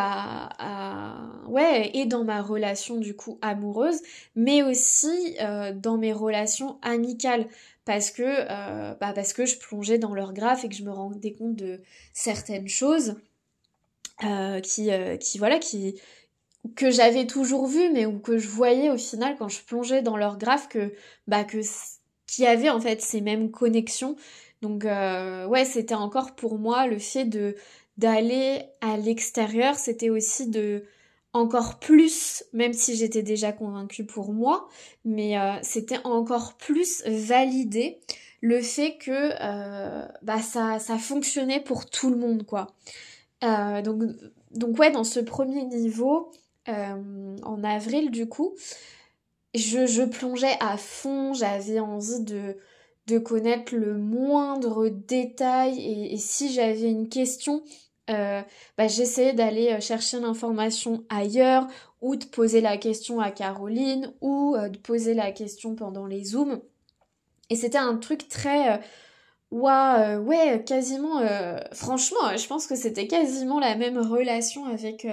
dans 2.06 2.24
ma 2.24 2.42
relation 2.42 2.96
du 2.96 3.14
coup 3.14 3.38
amoureuse 3.42 4.00
mais 4.34 4.62
aussi 4.62 5.36
euh, 5.40 5.72
dans 5.72 5.96
mes 5.96 6.12
relations 6.12 6.78
amicales. 6.82 7.46
Parce 7.84 8.10
que 8.10 8.22
euh, 8.24 8.94
bah 9.00 9.12
parce 9.14 9.32
que 9.32 9.46
je 9.46 9.58
plongeais 9.58 9.98
dans 9.98 10.12
leur 10.14 10.32
graphe 10.32 10.64
et 10.64 10.68
que 10.68 10.74
je 10.74 10.82
me 10.82 10.90
rendais 10.90 11.34
compte 11.34 11.54
de 11.54 11.80
certaines 12.12 12.68
choses 12.68 13.14
euh, 14.24 14.60
qui 14.60 14.90
voilà 15.38 15.58
qui 15.58 16.00
que 16.74 16.90
j'avais 16.90 17.26
toujours 17.26 17.66
vu 17.68 17.90
mais 17.92 18.06
que 18.22 18.38
je 18.38 18.48
voyais 18.48 18.90
au 18.90 18.98
final 18.98 19.36
quand 19.38 19.48
je 19.48 19.62
plongeais 19.62 20.02
dans 20.02 20.16
leur 20.16 20.36
graphe 20.36 20.68
que 20.68 20.92
bah 21.28 21.44
que 21.44 21.58
qui 22.26 22.44
avait 22.44 22.70
en 22.70 22.80
fait 22.80 23.00
ces 23.00 23.20
mêmes 23.20 23.52
connexions. 23.52 24.16
Donc 24.62 24.84
ouais 24.84 25.64
c'était 25.64 25.94
encore 25.94 26.34
pour 26.34 26.58
moi 26.58 26.88
le 26.88 26.98
fait 26.98 27.24
de 27.24 27.54
d'aller 27.96 28.62
à 28.80 28.96
l'extérieur, 28.96 29.76
c'était 29.76 30.10
aussi 30.10 30.48
de 30.48 30.84
encore 31.32 31.78
plus, 31.78 32.44
même 32.52 32.72
si 32.72 32.96
j'étais 32.96 33.22
déjà 33.22 33.52
convaincue 33.52 34.06
pour 34.06 34.32
moi, 34.32 34.68
mais 35.04 35.38
euh, 35.38 35.52
c'était 35.62 35.98
encore 36.04 36.54
plus 36.54 37.02
valider 37.06 38.00
le 38.40 38.62
fait 38.62 38.96
que 38.96 39.10
euh, 39.40 40.06
bah 40.22 40.40
ça, 40.40 40.78
ça 40.78 40.98
fonctionnait 40.98 41.60
pour 41.60 41.86
tout 41.86 42.10
le 42.10 42.16
monde 42.16 42.44
quoi. 42.46 42.68
Euh, 43.44 43.82
donc, 43.82 44.02
donc 44.52 44.78
ouais, 44.78 44.90
dans 44.90 45.04
ce 45.04 45.20
premier 45.20 45.64
niveau, 45.64 46.30
en 46.68 47.62
avril 47.62 48.10
du 48.10 48.26
coup, 48.28 48.54
je, 49.54 49.86
je 49.86 50.02
plongeais 50.02 50.56
à 50.60 50.76
fond, 50.76 51.32
j'avais 51.32 51.80
envie 51.80 52.20
de, 52.20 52.56
de 53.06 53.18
connaître 53.18 53.74
le 53.74 53.96
moindre 53.96 54.88
détail 54.88 55.78
et, 55.78 56.14
et 56.14 56.16
si 56.16 56.52
j'avais 56.52 56.90
une 56.90 57.08
question, 57.08 57.62
euh, 58.08 58.42
bah, 58.78 58.86
j'essayais 58.86 59.32
d'aller 59.32 59.72
euh, 59.72 59.80
chercher 59.80 60.20
l'information 60.20 61.04
ailleurs 61.08 61.66
ou 62.00 62.14
de 62.14 62.24
poser 62.24 62.60
la 62.60 62.76
question 62.76 63.18
à 63.20 63.32
Caroline 63.32 64.12
ou 64.20 64.54
euh, 64.54 64.68
de 64.68 64.78
poser 64.78 65.14
la 65.14 65.32
question 65.32 65.74
pendant 65.74 66.06
les 66.06 66.24
zooms. 66.24 66.60
Et 67.50 67.56
c'était 67.56 67.78
un 67.78 67.96
truc 67.96 68.28
très... 68.28 68.80
Ouais, 69.52 70.64
quasiment... 70.66 71.20
franchement, 71.72 72.36
je 72.36 72.46
pense 72.48 72.66
que 72.66 72.74
c'était 72.74 73.06
quasiment 73.06 73.60
la 73.60 73.76
même 73.76 73.98
relation 73.98 74.64
avec 74.64 75.06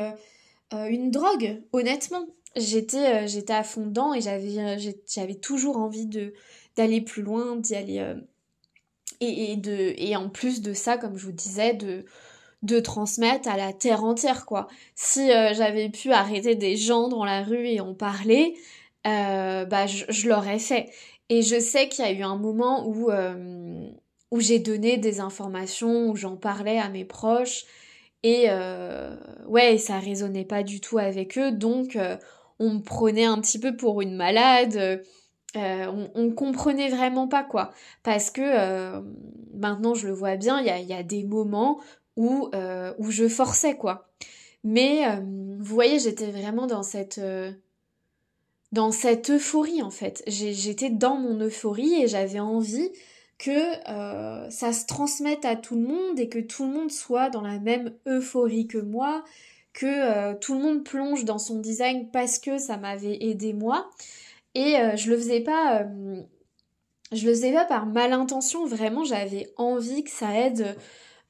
une 0.72 1.12
drogue, 1.12 1.62
honnêtement. 1.72 2.26
J'étais 2.56 3.28
j'étais 3.28 3.54
à 3.54 3.64
fond 3.64 3.86
dedans 3.86 4.16
et 4.16 4.22
j'avais 4.22 5.36
toujours 5.36 5.78
envie 5.78 6.08
d'aller 6.76 7.02
plus 7.02 7.22
loin, 7.22 7.56
d'y 7.56 7.76
aller... 7.76 8.16
De, 9.22 9.94
et 9.96 10.16
en 10.16 10.30
plus 10.30 10.64
de 10.64 10.74
ça, 10.74 10.98
comme 10.98 11.18
je 11.18 11.28
vous 11.28 11.32
disais, 11.32 11.74
de 11.74 12.04
de 12.63 12.79
transmettre 12.79 13.50
à 13.50 13.58
la 13.58 13.74
terre 13.74 14.03
entière 14.03 14.46
quoi. 14.46 14.67
Si 14.96 15.32
euh, 15.32 15.53
j'avais 15.53 15.89
pu 15.89 16.12
arrêter 16.12 16.55
des 16.55 16.77
gens 16.77 17.10
dans 17.10 17.25
la 17.25 17.43
rue 17.43 17.67
et 17.67 17.82
en 17.82 17.93
parler, 17.93 18.55
euh, 19.05 19.65
bah 19.65 19.86
je, 19.86 20.29
l'aurais 20.29 20.60
fait. 20.60 20.89
Et 21.29 21.41
je 21.41 21.60
sais 21.60 21.89
qu'il 21.89 22.05
y 22.05 22.08
a 22.08 22.12
eu 22.12 22.24
un 22.24 22.38
moment 22.38 22.88
où 22.88 23.12
euh, 23.12 23.89
j'ai 24.38 24.60
donné 24.60 24.98
des 24.98 25.20
informations, 25.20 26.08
où 26.08 26.15
j'en 26.15 26.38
parlais 26.38 26.79
à 26.79 26.89
mes 26.89 27.05
proches 27.05 27.65
et 28.25 28.48
ouais 29.48 29.77
ça 29.77 30.00
résonnait 30.00 30.46
pas 30.46 30.63
du 30.63 30.79
tout 30.79 30.98
avec 30.98 31.38
eux 31.38 31.51
donc 31.51 31.98
on 32.58 32.75
me 32.75 32.79
prenait 32.79 33.25
un 33.25 33.38
petit 33.41 33.60
peu 33.60 33.75
pour 33.75 34.01
une 34.01 34.15
malade. 34.15 35.03
on, 35.55 36.32
comprenait 36.32 36.88
vraiment 36.88 37.27
pas 37.27 37.43
quoi 37.43 37.74
parce 38.01 38.32
que 38.32 39.01
maintenant 39.53 39.93
je 39.93 40.08
le 40.08 40.13
vois 40.13 40.38
bien 40.38 40.62
il 40.62 40.88
y 40.88 40.93
a, 40.93 41.03
des 41.03 41.25
moments 41.25 41.82
où, 42.17 42.50
euh, 42.53 42.93
je 43.10 43.27
forçais 43.27 43.75
quoi. 43.75 44.08
Mais 44.63 45.05
euh, 45.08 45.20
vous 45.60 45.75
voyez, 45.75 46.00
j'étais 46.00 46.32
vraiment 46.32 46.67
dans 46.67 46.84
cette 46.84 47.17
euh, 47.17 47.51
dans 48.72 48.91
cette 48.91 49.29
euphorie 49.29 49.82
en 49.82 49.91
fait. 49.91 50.24
J'étais 50.27 50.89
dans 50.89 51.15
mon 51.15 51.39
euphorie 51.39 52.01
et 52.01 52.08
j'avais 52.08 52.39
envie 52.39 52.89
que 53.38 53.74
ça 54.50 54.72
se 54.72 54.86
transmette 54.86 55.43
à 55.43 55.55
tout 55.55 55.75
le 55.75 55.82
monde 55.82 56.20
et 56.20 56.29
que 56.29 56.39
tout 56.39 56.65
le 56.65 56.72
monde 56.72 56.91
soit 56.91 57.29
dans 57.29 57.41
la 57.41 57.60
même 57.60 57.93
euphorie 58.08 58.67
que 58.67 58.77
moi, 58.77 59.24
que 59.74 60.34
tout 60.36 60.53
le 60.53 60.62
monde 60.62 60.84
plonge 60.84 61.25
dans 61.25 61.39
son 61.39 61.60
design 61.60 62.10
parce 62.10 62.39
que 62.39 62.58
ça 62.58 62.77
m'avait 62.77 63.17
aidé 63.22 63.53
moi. 63.53 63.89
Et 64.55 64.75
je 64.96 65.10
le 65.10 65.17
faisais 65.17 65.41
pas 65.41 65.86
je 67.12 67.27
le 67.27 67.34
faisais 67.34 67.53
pas 67.53 67.65
par 67.65 67.86
malintention, 67.86 68.65
vraiment 68.65 69.03
j'avais 69.03 69.53
envie 69.58 70.03
que 70.03 70.12
ça 70.12 70.34
aide 70.36 70.75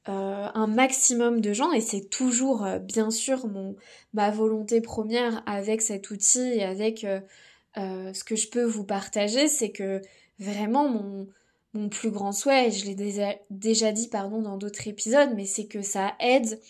euh, 0.06 0.48
un 0.52 0.66
maximum 0.66 1.40
de 1.40 1.54
gens 1.54 1.72
et 1.72 1.80
c'est 1.80 2.10
toujours 2.10 2.66
euh, 2.66 2.78
bien 2.78 3.10
sûr 3.10 3.46
mon 3.46 3.74
ma 4.12 4.30
volonté 4.30 4.82
première 4.82 5.42
avec 5.46 5.80
cet 5.80 6.10
outil 6.10 6.42
et 6.42 6.62
avec 6.62 7.04
euh, 7.04 8.12
ce 8.12 8.22
que 8.22 8.36
je 8.36 8.48
peux 8.50 8.64
vous 8.64 8.84
partager 8.84 9.48
c'est 9.48 9.70
que 9.70 10.02
vraiment 10.38 10.90
mon 10.90 11.26
mon 11.72 11.88
plus 11.88 12.10
grand 12.10 12.32
souhait 12.32 12.68
et 12.68 12.70
je 12.70 12.84
l'ai 12.84 12.94
déjà, 12.94 13.34
déjà 13.48 13.92
dit 13.92 14.08
pardon 14.08 14.42
dans 14.42 14.58
d'autres 14.58 14.86
épisodes 14.88 15.30
mais 15.34 15.46
c'est 15.46 15.64
que 15.64 15.80
ça 15.80 16.12
aide 16.20 16.60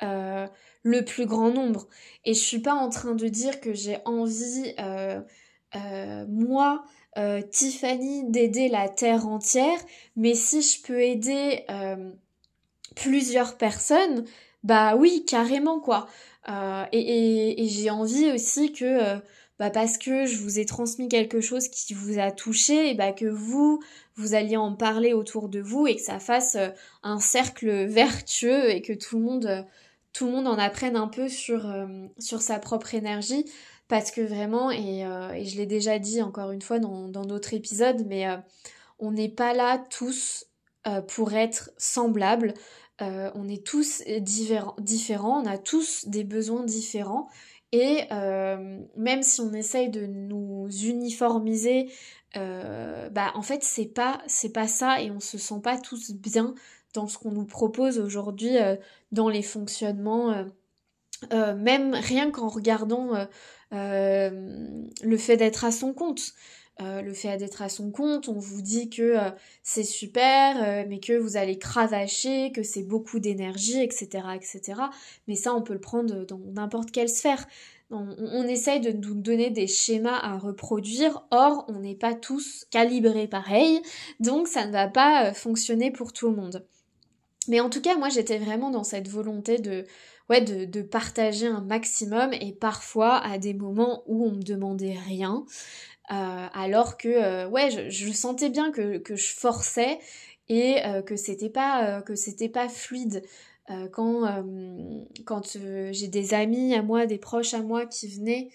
le 0.00 1.02
plus 1.02 1.26
grand 1.26 1.50
nombre. 1.52 1.86
Et 2.24 2.34
je 2.34 2.40
suis 2.40 2.58
pas 2.58 2.74
en 2.74 2.88
train 2.88 3.14
de 3.14 3.28
dire 3.28 3.60
que 3.60 3.72
j'ai 3.72 3.98
envie 4.04 4.74
moi 6.28 6.84
Tiffany 7.52 8.28
d'aider 8.28 8.68
la 8.68 8.88
terre 8.88 9.28
entière 9.28 9.78
mais 10.16 10.34
si 10.34 10.62
je 10.62 10.82
peux 10.82 11.00
aider 11.00 11.64
plusieurs 12.94 13.56
personnes, 13.56 14.24
bah 14.62 14.96
oui, 14.96 15.24
carrément 15.26 15.80
quoi. 15.80 16.08
Euh, 16.48 16.84
et, 16.92 17.66
j'ai 17.68 17.90
envie 17.90 18.30
aussi 18.32 18.72
que, 18.72 18.84
euh, 18.84 19.18
bah 19.58 19.70
parce 19.70 19.98
que 19.98 20.26
je 20.26 20.38
vous 20.38 20.58
ai 20.58 20.66
transmis 20.66 21.08
quelque 21.08 21.40
chose 21.40 21.68
qui 21.68 21.94
vous 21.94 22.18
a 22.18 22.30
touché, 22.30 22.90
et 22.90 22.94
bah 22.94 23.12
que 23.12 23.26
vous, 23.26 23.80
vous 24.16 24.34
alliez 24.34 24.56
en 24.56 24.74
parler 24.74 25.12
autour 25.12 25.48
de 25.48 25.60
vous 25.60 25.86
et 25.86 25.96
que 25.96 26.02
ça 26.02 26.18
fasse 26.18 26.56
euh, 26.56 26.68
un 27.02 27.20
cercle 27.20 27.70
vertueux 27.86 28.70
et 28.70 28.82
que 28.82 28.92
tout 28.92 29.18
le 29.18 29.24
monde, 29.24 29.66
tout 30.12 30.26
le 30.26 30.32
monde 30.32 30.48
en 30.48 30.58
apprenne 30.58 30.96
un 30.96 31.08
peu 31.08 31.28
sur, 31.28 31.66
sur 32.18 32.42
sa 32.42 32.58
propre 32.58 32.94
énergie. 32.94 33.46
Parce 33.88 34.10
que 34.10 34.22
vraiment, 34.22 34.70
et, 34.70 35.00
et 35.00 35.44
je 35.44 35.56
l'ai 35.56 35.66
déjà 35.66 35.98
dit 35.98 36.22
encore 36.22 36.50
une 36.50 36.62
fois 36.62 36.78
dans 36.78 37.08
d'autres 37.08 37.52
épisodes, 37.52 38.04
mais 38.06 38.26
on 38.98 39.10
n'est 39.10 39.28
pas 39.28 39.52
là 39.52 39.84
tous 39.90 40.46
pour 41.08 41.34
être 41.34 41.70
semblables. 41.76 42.54
Euh, 43.02 43.30
on 43.34 43.48
est 43.48 43.64
tous 43.66 44.02
différents, 44.18 45.42
on 45.42 45.46
a 45.46 45.58
tous 45.58 46.06
des 46.08 46.24
besoins 46.24 46.64
différents. 46.64 47.28
Et 47.72 48.02
euh, 48.12 48.80
même 48.96 49.22
si 49.22 49.40
on 49.40 49.52
essaye 49.52 49.88
de 49.88 50.06
nous 50.06 50.68
uniformiser, 50.68 51.90
euh, 52.36 53.08
bah 53.10 53.32
en 53.34 53.42
fait 53.42 53.62
c'est 53.62 53.86
pas 53.86 54.20
c'est 54.26 54.52
pas 54.52 54.68
ça 54.68 55.02
et 55.02 55.10
on 55.10 55.20
se 55.20 55.38
sent 55.38 55.60
pas 55.62 55.78
tous 55.78 56.12
bien 56.12 56.54
dans 56.94 57.06
ce 57.06 57.18
qu'on 57.18 57.32
nous 57.32 57.46
propose 57.46 57.98
aujourd'hui 57.98 58.56
dans 59.10 59.28
les 59.28 59.42
fonctionnements 59.42 60.46
même 61.30 61.94
rien 61.94 62.30
qu'en 62.30 62.48
regardant 62.48 63.26
le 63.70 65.16
fait 65.18 65.36
d'être 65.38 65.64
à 65.64 65.72
son 65.72 65.94
compte. 65.94 66.34
Le 66.80 67.12
fait 67.12 67.36
d'être 67.36 67.62
à 67.62 67.68
son 67.68 67.90
compte, 67.90 68.28
on 68.28 68.38
vous 68.38 68.62
dit 68.62 68.90
que 68.90 69.16
c'est 69.62 69.84
super, 69.84 70.86
mais 70.88 70.98
que 70.98 71.12
vous 71.12 71.36
allez 71.36 71.58
cravacher, 71.58 72.50
que 72.50 72.62
c'est 72.62 72.82
beaucoup 72.82 73.20
d'énergie, 73.20 73.80
etc., 73.80 74.08
etc. 74.34 74.80
Mais 75.28 75.36
ça, 75.36 75.54
on 75.54 75.62
peut 75.62 75.74
le 75.74 75.80
prendre 75.80 76.24
dans 76.26 76.40
n'importe 76.52 76.90
quelle 76.90 77.08
sphère. 77.08 77.46
On, 77.94 78.48
essaye 78.48 78.80
de 78.80 78.90
nous 78.90 79.14
donner 79.14 79.50
des 79.50 79.66
schémas 79.66 80.16
à 80.16 80.38
reproduire, 80.38 81.26
or 81.30 81.66
on 81.68 81.80
n'est 81.80 81.94
pas 81.94 82.14
tous 82.14 82.64
calibrés 82.70 83.28
pareil, 83.28 83.82
donc 84.18 84.48
ça 84.48 84.66
ne 84.66 84.72
va 84.72 84.88
pas 84.88 85.26
euh, 85.26 85.34
fonctionner 85.34 85.90
pour 85.90 86.14
tout 86.14 86.30
le 86.30 86.36
monde. 86.36 86.64
Mais 87.48 87.60
en 87.60 87.68
tout 87.68 87.82
cas, 87.82 87.98
moi 87.98 88.08
j'étais 88.08 88.38
vraiment 88.38 88.70
dans 88.70 88.84
cette 88.84 89.08
volonté 89.08 89.58
de, 89.58 89.84
ouais, 90.30 90.40
de, 90.40 90.80
partager 90.80 91.46
un 91.46 91.60
maximum 91.60 92.32
et 92.32 92.52
parfois 92.52 93.18
à 93.18 93.36
des 93.36 93.52
moments 93.52 94.04
où 94.06 94.24
on 94.24 94.32
me 94.32 94.42
demandait 94.42 94.96
rien, 95.06 95.44
euh, 96.10 96.46
alors 96.52 96.96
que 96.98 97.08
euh, 97.08 97.48
ouais, 97.48 97.70
je, 97.70 98.12
sentais 98.12 98.50
bien 98.50 98.72
que, 98.72 99.02
je 99.08 99.34
forçais 99.34 99.98
et 100.48 100.76
que 101.06 101.16
c'était 101.16 101.48
pas 101.50 102.02
que 102.02 102.14
c'était 102.14 102.48
pas 102.48 102.68
fluide. 102.68 103.22
Euh, 103.70 103.88
quand 103.88 104.26
euh, 104.26 105.04
quand 105.24 105.56
euh, 105.56 105.90
j'ai 105.92 106.08
des 106.08 106.34
amis 106.34 106.74
à 106.74 106.82
moi, 106.82 107.06
des 107.06 107.18
proches 107.18 107.54
à 107.54 107.62
moi 107.62 107.86
qui 107.86 108.08
venaient 108.08 108.50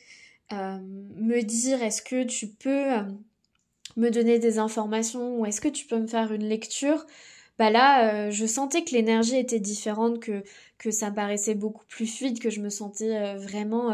me 0.52 1.42
dire 1.42 1.84
est-ce 1.84 2.02
que 2.02 2.24
tu 2.24 2.48
peux 2.48 2.88
me 3.98 4.10
donner 4.10 4.40
des 4.40 4.60
informations 4.60 5.40
ou 5.40 5.46
est-ce 5.46 5.62
que 5.62 5.68
tu 5.68 5.86
peux 5.86 6.00
me 6.00 6.08
faire 6.08 6.32
une 6.32 6.48
lecture? 6.48 7.06
Bah 7.60 7.70
là 7.70 8.30
je 8.32 8.46
sentais 8.46 8.84
que 8.84 8.92
l'énergie 8.92 9.38
était 9.38 9.60
différente 9.60 10.20
que 10.20 10.44
que 10.78 10.92
ça 10.92 11.10
me 11.10 11.16
paraissait 11.16 11.56
beaucoup 11.56 11.86
plus 11.88 12.08
fluide 12.08 12.40
que 12.40 12.50
je 12.50 12.62
me 12.62 12.70
sentais 12.70 13.36
vraiment 13.38 13.94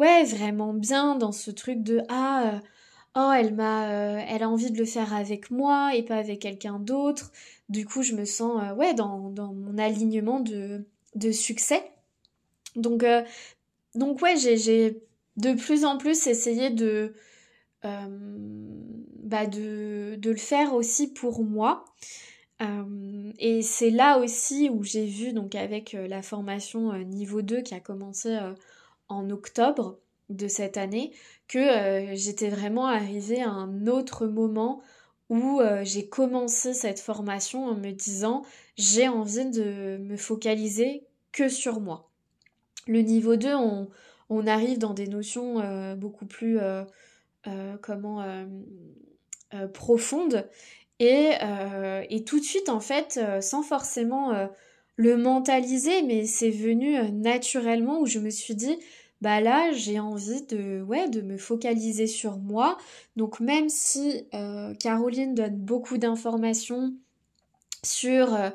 ouais 0.00 0.24
vraiment 0.24 0.74
bien 0.74 1.16
dans 1.16 1.32
ce 1.32 1.50
truc 1.50 1.82
de 1.82 2.02
ah 2.08 2.60
oh 3.16 3.32
elle 3.32 3.54
m'a 3.54 3.88
elle 4.28 4.42
a 4.42 4.48
envie 4.48 4.70
de 4.70 4.78
le 4.78 4.84
faire 4.84 5.12
avec 5.14 5.50
moi 5.50 5.94
et 5.96 6.02
pas 6.04 6.16
avec 6.16 6.40
quelqu'un 6.40 6.78
d'autre 6.78 7.32
du 7.68 7.84
coup, 7.84 8.02
je 8.02 8.14
me 8.14 8.24
sens 8.24 8.62
euh, 8.62 8.74
ouais 8.74 8.94
dans, 8.94 9.18
mon 9.18 9.78
alignement 9.78 10.40
de, 10.40 10.84
succès. 11.32 11.82
Donc, 12.76 13.02
euh, 13.02 13.22
donc 13.94 14.22
ouais, 14.22 14.36
j'ai 14.36 15.02
de 15.36 15.54
plus 15.54 15.84
en 15.84 15.98
plus 15.98 16.26
essayé 16.26 16.70
de, 16.70 17.14
euh, 17.84 18.06
bah 19.22 19.46
de, 19.46 20.18
le 20.22 20.36
faire 20.36 20.74
aussi 20.74 21.12
pour 21.12 21.42
moi. 21.42 21.84
et 23.38 23.62
c'est 23.62 23.90
là 23.90 24.18
aussi 24.18 24.70
où 24.70 24.82
j'ai 24.82 25.06
vu, 25.06 25.32
donc 25.32 25.54
avec 25.54 25.92
la 25.92 26.22
formation 26.22 26.96
niveau 27.04 27.42
2 27.42 27.62
qui 27.62 27.74
a 27.74 27.80
commencé 27.80 28.38
en 29.08 29.30
octobre 29.30 29.98
de 30.28 30.48
cette 30.48 30.76
année, 30.76 31.12
que 31.48 32.14
j'étais 32.14 32.48
vraiment 32.48 32.86
arrivée 32.86 33.42
à 33.42 33.50
un 33.50 33.86
autre 33.86 34.26
moment 34.26 34.82
où 35.28 35.60
euh, 35.60 35.82
j'ai 35.84 36.08
commencé 36.08 36.72
cette 36.72 37.00
formation 37.00 37.66
en 37.66 37.74
me 37.74 37.90
disant 37.90 38.42
j'ai 38.76 39.08
envie 39.08 39.46
de 39.46 39.98
me 39.98 40.16
focaliser 40.16 41.04
que 41.32 41.48
sur 41.48 41.80
moi. 41.80 42.10
Le 42.86 43.00
niveau 43.00 43.36
2, 43.36 43.54
on, 43.54 43.88
on 44.30 44.46
arrive 44.46 44.78
dans 44.78 44.94
des 44.94 45.08
notions 45.08 45.60
euh, 45.60 45.94
beaucoup 45.94 46.26
plus 46.26 46.58
euh, 46.60 46.84
comment 47.80 48.24
profondes 49.72 50.48
et, 50.98 51.30
et, 52.10 52.24
tout 52.24 52.40
de 52.40 52.44
suite 52.44 52.68
en 52.68 52.80
fait 52.80 53.20
sans 53.40 53.62
forcément 53.62 54.48
le 54.96 55.16
mentaliser 55.16 56.02
mais 56.02 56.26
c'est 56.26 56.50
venu 56.50 56.98
naturellement 57.12 58.00
où 58.00 58.06
je 58.06 58.18
me 58.18 58.30
suis 58.30 58.56
dit 58.56 58.76
bah 59.20 59.40
là 59.40 59.72
j'ai 59.72 59.98
envie 59.98 60.42
de 60.46 60.82
ouais 60.82 61.08
de 61.08 61.22
me 61.22 61.38
focaliser 61.38 62.06
sur 62.06 62.38
moi. 62.38 62.76
Donc 63.16 63.40
même 63.40 63.68
si 63.68 64.26
euh, 64.34 64.74
Caroline 64.74 65.34
donne 65.34 65.56
beaucoup 65.56 65.98
d'informations 65.98 66.92
sur 67.82 68.34
euh, 68.34 68.50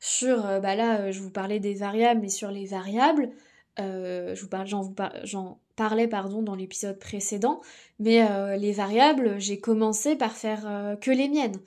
sur 0.00 0.46
euh, 0.46 0.60
bah 0.60 0.74
là 0.74 1.10
je 1.10 1.20
vous 1.20 1.30
parlais 1.30 1.60
des 1.60 1.74
variables 1.74 2.20
mais 2.20 2.28
sur 2.28 2.50
les 2.50 2.66
variables 2.66 3.30
je 3.78 4.40
vous 4.40 4.48
parle 4.48 4.66
j'en 4.66 4.94
j'en 5.24 5.58
parlais 5.76 6.08
pardon 6.08 6.42
dans 6.42 6.54
l'épisode 6.54 6.98
précédent 6.98 7.60
mais 7.98 8.26
les 8.56 8.72
variables 8.72 9.38
j'ai 9.38 9.60
commencé 9.60 10.16
par 10.16 10.32
faire 10.32 10.96
que 11.00 11.10
les 11.10 11.28
miennes. 11.28 11.58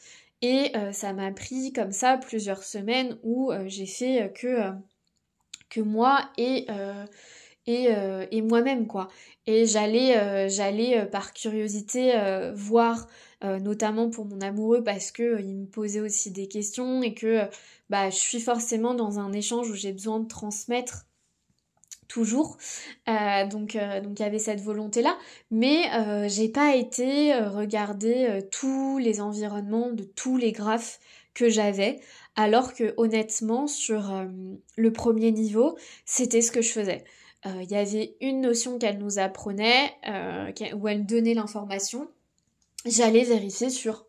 Et 0.42 0.72
ça 0.92 1.14
m'a 1.14 1.32
pris 1.32 1.72
comme 1.72 1.92
ça 1.92 2.18
plusieurs 2.18 2.64
semaines 2.64 3.20
où 3.22 3.52
j'ai 3.68 3.86
fait 3.86 4.34
que 4.34 4.72
que 5.70 5.82
moi 5.82 6.28
et 6.38 6.66
euh, 7.68 8.26
et, 8.32 8.42
moi-même 8.42 8.88
quoi. 8.88 9.10
Et 9.46 9.66
j'allais 9.66 10.18
euh, 10.18 10.50
j'allais 10.50 11.00
euh, 11.00 11.06
par 11.06 11.34
curiosité 11.34 12.14
voir 12.54 13.08
notamment 13.42 14.10
pour 14.10 14.26
mon 14.26 14.42
amoureux 14.42 14.84
parce 14.84 15.12
que 15.12 15.40
il 15.40 15.56
me 15.56 15.66
posait 15.66 16.02
aussi 16.02 16.30
des 16.30 16.50
questions 16.50 17.02
et 17.02 17.14
que 17.14 17.44
bah 17.90 18.10
je 18.10 18.18
suis 18.18 18.42
forcément 18.42 18.94
dans 18.94 19.18
un 19.18 19.32
échange 19.32 19.70
où 19.70 19.76
j'ai 19.76 19.94
besoin 19.94 20.20
de 20.20 20.28
transmettre 20.28 21.06
toujours. 22.10 22.58
donc 23.08 23.78
donc 23.78 24.20
il 24.20 24.22
y 24.22 24.24
avait 24.24 24.40
cette 24.40 24.60
volonté 24.60 25.02
là, 25.02 25.18
mais 25.52 25.84
j'ai 26.28 26.50
pas 26.50 26.76
été 26.76 27.34
regarder 27.34 28.42
tous 28.52 28.98
les 28.98 29.22
environnements 29.22 29.92
de 29.92 30.04
tous 30.04 30.36
les 30.36 30.52
graphes 30.52 31.00
que 31.34 31.48
j'avais, 31.48 32.02
alors 32.36 32.74
que 32.74 32.94
honnêtement 32.98 33.68
sur 33.68 34.26
le 34.76 34.92
premier 34.92 35.32
niveau, 35.32 35.78
c'était 36.04 36.42
ce 36.42 36.52
que 36.52 36.62
je 36.62 36.72
faisais. 36.72 37.06
Euh, 37.46 37.64
il 37.64 37.72
y 37.72 37.76
avait 37.76 38.16
une 38.20 38.42
notion 38.42 38.78
qu'elle 38.78 38.98
nous 38.98 39.18
apprenait, 39.18 39.94
euh, 40.08 40.52
où 40.76 40.88
elle 40.88 41.06
donnait 41.06 41.34
l'information. 41.34 42.10
J'allais 42.86 43.24
vérifier 43.24 43.70
sur 43.70 44.06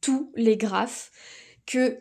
tous 0.00 0.30
les 0.34 0.56
graphes 0.56 1.10
que 1.66 1.98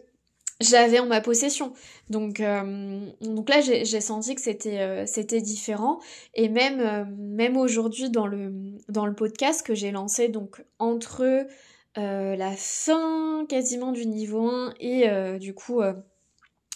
j'avais 0.59 0.99
en 0.99 1.05
ma 1.05 1.21
possession. 1.21 1.73
Donc, 2.09 2.41
euh, 2.41 2.99
donc 3.21 3.49
là, 3.49 3.61
j'ai 3.61 4.01
senti 4.01 4.35
que 4.35 4.41
c'était 4.41 5.41
différent. 5.41 5.99
Et 6.33 6.49
même, 6.49 7.15
même 7.17 7.57
aujourd'hui, 7.57 8.09
dans 8.09 8.27
le, 8.27 8.53
dans 8.89 9.05
le 9.05 9.15
podcast 9.15 9.65
que 9.65 9.75
j'ai 9.75 9.91
lancé, 9.91 10.27
donc 10.27 10.63
entre 10.79 11.47
la 11.95 12.51
fin 12.57 13.45
quasiment 13.47 13.91
du 13.91 14.05
niveau 14.05 14.49
1 14.49 14.73
et 14.79 15.39
du 15.39 15.53
coup 15.53 15.81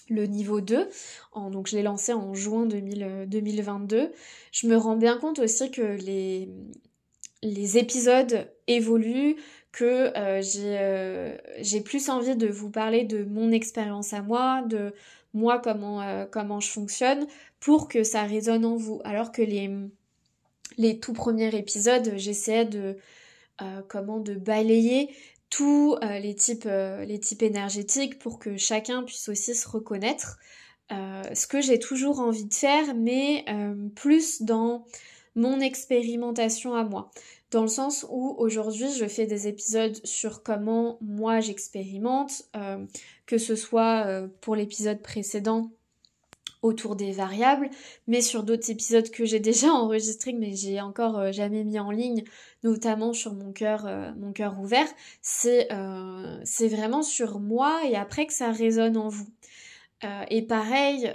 le 0.10 0.26
niveau 0.26 0.62
2. 0.62 0.90
donc 1.52 1.68
je 1.68 1.76
l'ai 1.76 1.84
lancé 1.84 2.14
en 2.14 2.34
juin 2.34 2.66
2022. 2.66 3.98
Euh, 3.98 4.08
je 4.52 4.68
me 4.68 4.78
rends 4.78 4.96
bien 4.96 5.18
compte 5.18 5.40
aussi 5.40 5.72
que 5.72 5.82
les, 5.82 6.50
les 7.44 7.78
épisodes 7.78 8.50
évoluent, 8.68 9.36
que 9.72 10.12
euh, 10.18 10.42
euh, 10.58 11.38
j'ai 11.60 11.82
plus 11.82 12.10
envie 12.10 12.36
de 12.36 12.48
vous 12.48 12.70
parler 12.70 13.04
de 13.04 13.24
mon 13.24 13.52
expérience 13.52 14.14
à 14.14 14.22
moi, 14.22 14.64
de 14.64 14.94
moi 15.34 15.60
comment, 15.60 16.26
comment 16.32 16.60
je 16.60 16.70
fonctionne, 16.72 17.28
pour 17.60 17.88
que 17.88 18.04
ça 18.04 18.24
résonne 18.24 18.66
en 18.66 18.76
vous. 18.76 19.02
Alors 19.04 19.32
que 19.32 19.42
les, 19.42 19.70
les 20.78 21.00
tout 21.00 21.14
premiers 21.14 21.56
épisodes, 21.56 22.14
j'essayais 22.16 22.66
de... 22.66 22.98
comment 23.88 24.20
de 24.20 24.34
balayer 24.34 25.10
tous 25.50 25.96
euh, 26.04 26.20
les, 26.20 26.36
types, 26.36 26.66
euh, 26.66 27.06
les 27.06 27.20
types 27.20 27.42
énergétiques 27.42 28.20
pour 28.20 28.40
que 28.40 28.58
chacun 28.58 29.04
puisse 29.04 29.30
aussi 29.30 29.56
se 29.56 29.68
reconnaître. 29.68 30.38
Euh, 30.92 31.22
ce 31.34 31.48
que 31.48 31.62
j'ai 31.62 31.80
toujours 31.80 32.20
envie 32.20 32.46
de 32.46 32.54
faire, 32.54 32.96
mais 32.96 33.46
plus 33.96 34.42
dans 34.42 34.86
mon 35.36 35.60
expérimentation 35.60 36.76
à 36.76 36.84
moi. 36.84 37.12
Dans 37.52 37.62
le 37.62 37.68
sens 37.68 38.06
où 38.10 38.36
aujourd'hui 38.38 38.92
je 38.98 39.06
fais 39.06 39.26
des 39.26 39.48
épisodes 39.48 40.00
sur 40.06 40.44
comment 40.44 40.98
moi 41.02 41.40
j'expérimente, 41.42 42.44
que 43.26 43.38
ce 43.38 43.56
soit 43.56 44.28
pour 44.42 44.56
l'épisode 44.56 45.02
précédent 45.02 45.72
autour 46.62 46.96
des 46.96 47.12
variables, 47.12 47.70
mais 48.08 48.22
sur 48.22 48.44
d'autres 48.44 48.70
épisodes 48.70 49.10
que 49.10 49.26
j'ai 49.26 49.40
déjà 49.42 49.72
enregistrés 49.72 50.34
mais 50.34 50.56
j'ai 50.56 50.82
encore 50.82 51.18
euh, 51.18 51.32
jamais 51.32 51.64
mis 51.64 51.80
en 51.80 51.92
ligne, 51.92 52.24
notamment 52.64 53.14
sur 53.14 53.34
mon 53.34 53.52
cœur 53.52 53.86
euh, 53.86 54.12
mon 54.18 54.34
cœur 54.34 54.60
ouvert, 54.60 54.88
c'est 55.22 55.72
euh, 55.72 56.40
c'est 56.44 56.68
vraiment 56.68 57.04
sur 57.04 57.40
moi 57.40 57.82
et 57.88 57.96
après 57.96 58.26
que 58.26 58.34
ça 58.34 58.52
résonne 58.52 58.98
en 58.98 59.10
vous. 59.10 59.28
et 60.30 60.42
pareil, 60.44 61.12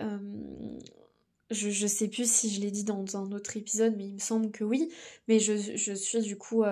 je, 1.50 1.70
je 1.70 1.86
sais 1.86 2.08
plus 2.08 2.30
si 2.30 2.50
je 2.50 2.60
l'ai 2.60 2.70
dit 2.70 2.84
dans 2.84 3.16
un 3.16 3.30
autre 3.32 3.56
épisode, 3.56 3.94
mais 3.96 4.06
il 4.06 4.14
me 4.14 4.18
semble 4.18 4.50
que 4.50 4.64
oui, 4.64 4.88
mais 5.28 5.38
je, 5.38 5.54
je 5.56 5.92
suis 5.92 6.20
du 6.20 6.36
coup 6.36 6.64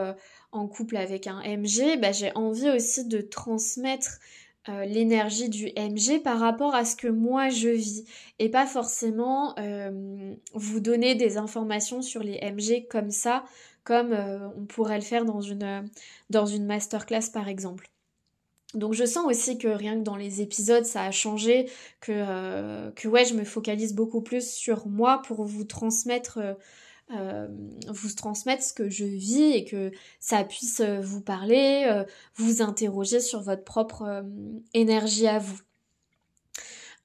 en 0.52 0.68
couple 0.68 0.96
avec 0.96 1.26
un 1.26 1.40
MG, 1.42 2.00
bah, 2.00 2.12
j'ai 2.12 2.33
envie 2.35 2.70
aussi 2.70 3.06
de 3.06 3.20
transmettre 3.20 4.18
euh, 4.68 4.85
l'énergie 4.85 5.49
du 5.49 5.73
MG 5.75 6.23
par 6.23 6.38
rapport 6.38 6.75
à 6.75 6.85
ce 6.85 6.94
que 6.94 7.09
moi 7.09 7.49
je 7.49 7.70
vis 7.70 8.05
et 8.38 8.51
pas 8.51 8.66
forcément 8.66 9.55
euh, 9.59 10.35
vous 10.53 10.81
donner 10.81 11.14
des 11.14 11.38
informations 11.38 12.03
sur 12.03 12.23
les 12.23 12.38
MG 12.42 12.87
comme 12.87 13.11
ça 13.11 13.44
comme 13.85 14.12
euh, 14.12 14.49
on 14.59 14.66
pourrait 14.66 14.99
le 14.99 15.05
faire 15.05 15.25
dans 15.25 15.40
une 15.40 15.88
dans 16.29 16.44
une 16.44 16.66
masterclass 16.66 17.31
par 17.33 17.49
exemple. 17.49 17.88
Donc 18.75 18.92
je 18.92 19.07
sens 19.07 19.25
aussi 19.25 19.57
que 19.57 19.66
rien 19.66 19.96
que 19.96 20.05
dans 20.05 20.16
les 20.16 20.42
épisodes 20.42 20.85
ça 20.85 21.05
a 21.05 21.11
changé, 21.11 21.66
que, 22.01 22.90
que 22.90 23.09
ouais 23.09 23.25
je 23.25 23.33
me 23.33 23.44
focalise 23.44 23.94
beaucoup 23.94 24.20
plus 24.20 24.46
sur 24.46 24.87
moi 24.87 25.23
pour 25.23 25.42
vous 25.42 25.64
transmettre 25.64 26.38
euh, 27.14 27.49
euh, 27.49 27.49
vous 27.88 28.12
transmettre 28.14 28.62
ce 28.62 28.73
que 28.73 28.88
je 28.88 29.05
vis 29.05 29.53
et 29.53 29.64
que 29.64 29.90
ça 30.20 30.44
puisse 30.44 30.81
vous 30.81 31.20
parler, 31.20 32.05
vous 32.37 32.62
interroger 32.62 33.20
sur 33.20 33.40
votre 33.40 33.64
propre 33.64 34.25
énergie 34.75 35.27
à 35.27 35.38
vous. 35.38 35.61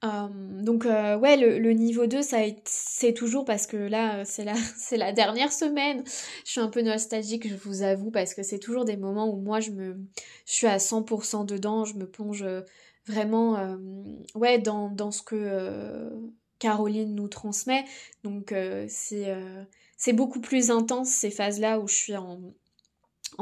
Euh, 0.06 0.28
donc 0.62 0.86
euh, 0.86 1.18
ouais, 1.18 1.38
le, 1.38 1.72
niveau 1.72 2.06
2, 2.06 2.22
ça 2.22 2.38
c'est 2.65 3.13
toujours 3.13 3.46
parce 3.46 3.65
que 3.65 3.78
là, 3.78 4.26
c'est 4.26 4.44
la, 4.44 4.54
la 4.98 5.12
dernière 5.13 5.52
semaine. 5.52 6.04
Je 6.46 6.52
suis 6.52 6.62
un 6.62 6.68
peu 6.68 6.82
nostalgique, 6.82 7.48
je 7.48 7.56
vous 7.56 7.82
avoue, 7.82 8.12
parce 8.12 8.34
que 8.34 8.44
c'est 8.44 8.60
toujours 8.60 8.86
des 8.86 8.98
moments 8.98 9.30
où 9.30 9.38
moi, 9.38 9.60
je 9.60 9.72
me, 9.72 9.98
je 10.46 10.54
suis 10.54 10.68
à 10.68 10.78
100% 10.78 11.46
dedans, 11.46 11.86
je 11.86 11.96
me 11.96 12.06
plonge 12.08 12.44
euh, 12.44 12.62
vraiment, 13.08 13.78
ouais, 14.34 14.58
dans, 14.58 14.89
dans 14.89 15.12
ce 15.12 15.22
que 15.22 16.10
Caroline 16.58 17.13
nous 17.13 17.28
transmet. 17.28 17.86
Donc 18.24 18.52
c'est, 18.88 19.36
c'est 20.06 20.13
beaucoup 20.13 20.39
plus 20.39 20.70
intense 20.70 21.10
ces 21.10 21.32
phases-là 21.32 21.80
où 21.80 21.88
je 21.88 21.96
suis 21.96 22.15
en, 22.15 22.38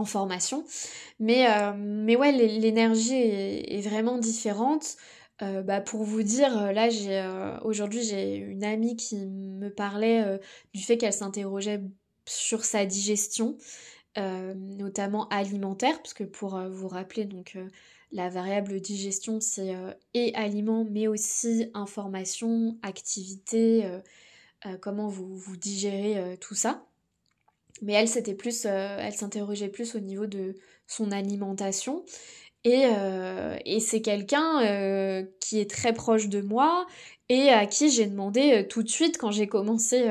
formation. 0.06 0.64
Mais, 1.20 1.46
mais 1.76 2.16
ouais, 2.16 2.32
l'énergie 2.32 3.16
est, 3.16 3.82
vraiment 3.82 4.18
différente. 4.18 4.96
Euh, 5.42 5.62
bah, 5.62 5.82
pour 5.82 6.04
vous 6.04 6.24
dire, 6.24 6.58
euh, 6.58 6.72
là, 6.72 6.90
j'ai 6.90 7.18
euh, 7.18 7.60
aujourd'hui 7.62 8.02
j'ai 8.02 8.36
une 8.36 8.64
amie 8.64 8.96
qui 8.96 9.18
me 9.18 9.70
parlait 9.70 10.40
du 10.74 10.82
fait 10.82 10.98
qu'elle 10.98 11.12
s'interrogeait 11.12 11.82
sur 12.26 12.64
sa 12.64 12.86
digestion, 12.86 13.58
notamment 14.16 15.28
alimentaire, 15.28 15.98
parce 15.98 16.14
que 16.14 16.24
pour 16.24 16.58
vous 16.70 16.88
rappeler, 16.88 17.26
donc 17.26 17.58
la 18.14 18.30
variable 18.30 18.80
digestion, 18.80 19.42
c'est 19.42 19.76
et 20.14 20.34
aliment, 20.36 20.86
mais 20.90 21.08
aussi 21.08 21.70
information, 21.74 22.78
activité, 22.84 23.86
comment 24.82 25.08
vous, 25.08 25.36
vous 25.36 25.58
digérez 25.58 26.38
tout 26.40 26.56
ça. 26.56 26.86
Mais 27.82 27.94
elle, 27.94 28.08
c'était 28.08 28.36
plus, 28.36 28.66
elle 28.66 29.14
s'interrogeait 29.14 29.70
plus 29.70 29.96
au 29.96 30.00
niveau 30.00 30.26
de 30.26 30.56
son 30.88 31.12
alimentation. 31.12 32.06
Euh, 32.66 33.58
et, 33.66 33.80
c'est 33.80 34.02
quelqu'un 34.02 34.62
euh, 34.64 35.24
qui 35.40 35.60
est 35.60 35.70
très 35.70 35.94
proche 35.94 36.30
de 36.30 36.42
moi 36.42 36.88
et 37.30 37.50
à 37.50 37.66
qui 37.66 37.90
j'ai 37.90 38.06
demandé 38.06 38.54
euh, 38.54 38.64
tout 38.68 38.84
de 38.84 38.90
suite 38.90 39.18
quand 39.18 39.32
j'ai 39.32 39.48
commencé 39.48 40.10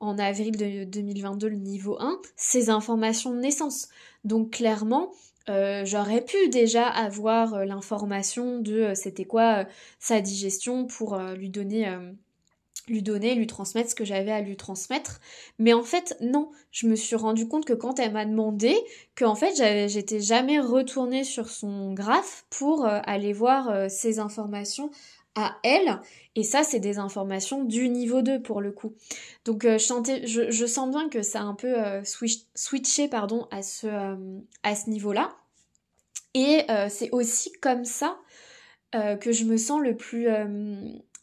en 0.00 0.18
avril 0.18 0.56
de 0.56 0.84
2022 0.84 1.48
le 1.48 1.56
niveau 1.56 1.96
1 2.00 2.20
ces 2.36 2.70
informations 2.70 3.32
de 3.32 3.38
naissance. 3.38 3.88
Donc 4.24 4.50
clairement, 4.52 5.12
j'aurais 5.48 6.24
pu 6.24 6.48
déjà 6.48 6.86
avoir 6.88 7.64
l'information 7.64 8.58
de 8.60 8.92
c'était 8.94 9.24
quoi 9.24 9.66
sa 9.98 10.20
digestion 10.20 10.86
pour 10.86 11.16
lui 11.18 11.50
donner 11.50 11.88
lui 12.88 13.02
donner, 13.02 13.34
lui 13.34 13.46
transmettre 13.46 13.90
ce 13.90 13.94
que 13.94 14.04
j'avais 14.04 14.32
à 14.32 14.40
lui 14.40 14.56
transmettre. 14.56 15.20
Mais 15.58 15.72
en 15.72 15.82
fait, 15.82 16.16
non. 16.20 16.50
Je 16.70 16.86
me 16.86 16.96
suis 16.96 17.16
rendu 17.16 17.46
compte 17.46 17.64
que 17.64 17.72
quand 17.72 17.98
elle 17.98 18.12
m'a 18.12 18.24
demandé, 18.24 18.76
que 19.14 19.24
en 19.24 19.34
fait, 19.34 19.54
j'étais 19.88 20.20
jamais 20.20 20.58
retournée 20.58 21.24
sur 21.24 21.48
son 21.48 21.92
graphe 21.92 22.44
pour 22.50 22.84
euh, 22.84 23.00
aller 23.04 23.32
voir 23.32 23.68
euh, 23.70 23.88
ses 23.88 24.18
informations 24.18 24.90
à 25.34 25.56
elle. 25.62 26.00
Et 26.34 26.42
ça, 26.42 26.62
c'est 26.64 26.80
des 26.80 26.98
informations 26.98 27.64
du 27.64 27.88
niveau 27.88 28.20
2 28.20 28.42
pour 28.42 28.60
le 28.60 28.72
coup. 28.72 28.94
Donc, 29.44 29.64
euh, 29.64 29.78
je, 29.78 30.66
sens 30.66 30.90
bien 30.90 31.08
que 31.08 31.22
ça 31.22 31.40
a 31.40 31.44
un 31.44 31.54
peu 31.54 31.74
switché 32.04 33.08
à 33.50 33.62
ce, 33.62 34.16
à 34.62 34.74
ce 34.74 34.90
niveau-là. 34.90 35.36
Et 36.34 36.66
c'est 36.88 37.10
aussi 37.12 37.52
comme 37.52 37.84
ça 37.84 38.18
que 38.92 39.32
je 39.32 39.44
me 39.44 39.56
sens 39.56 39.80
le 39.80 39.96
plus... 39.96 40.28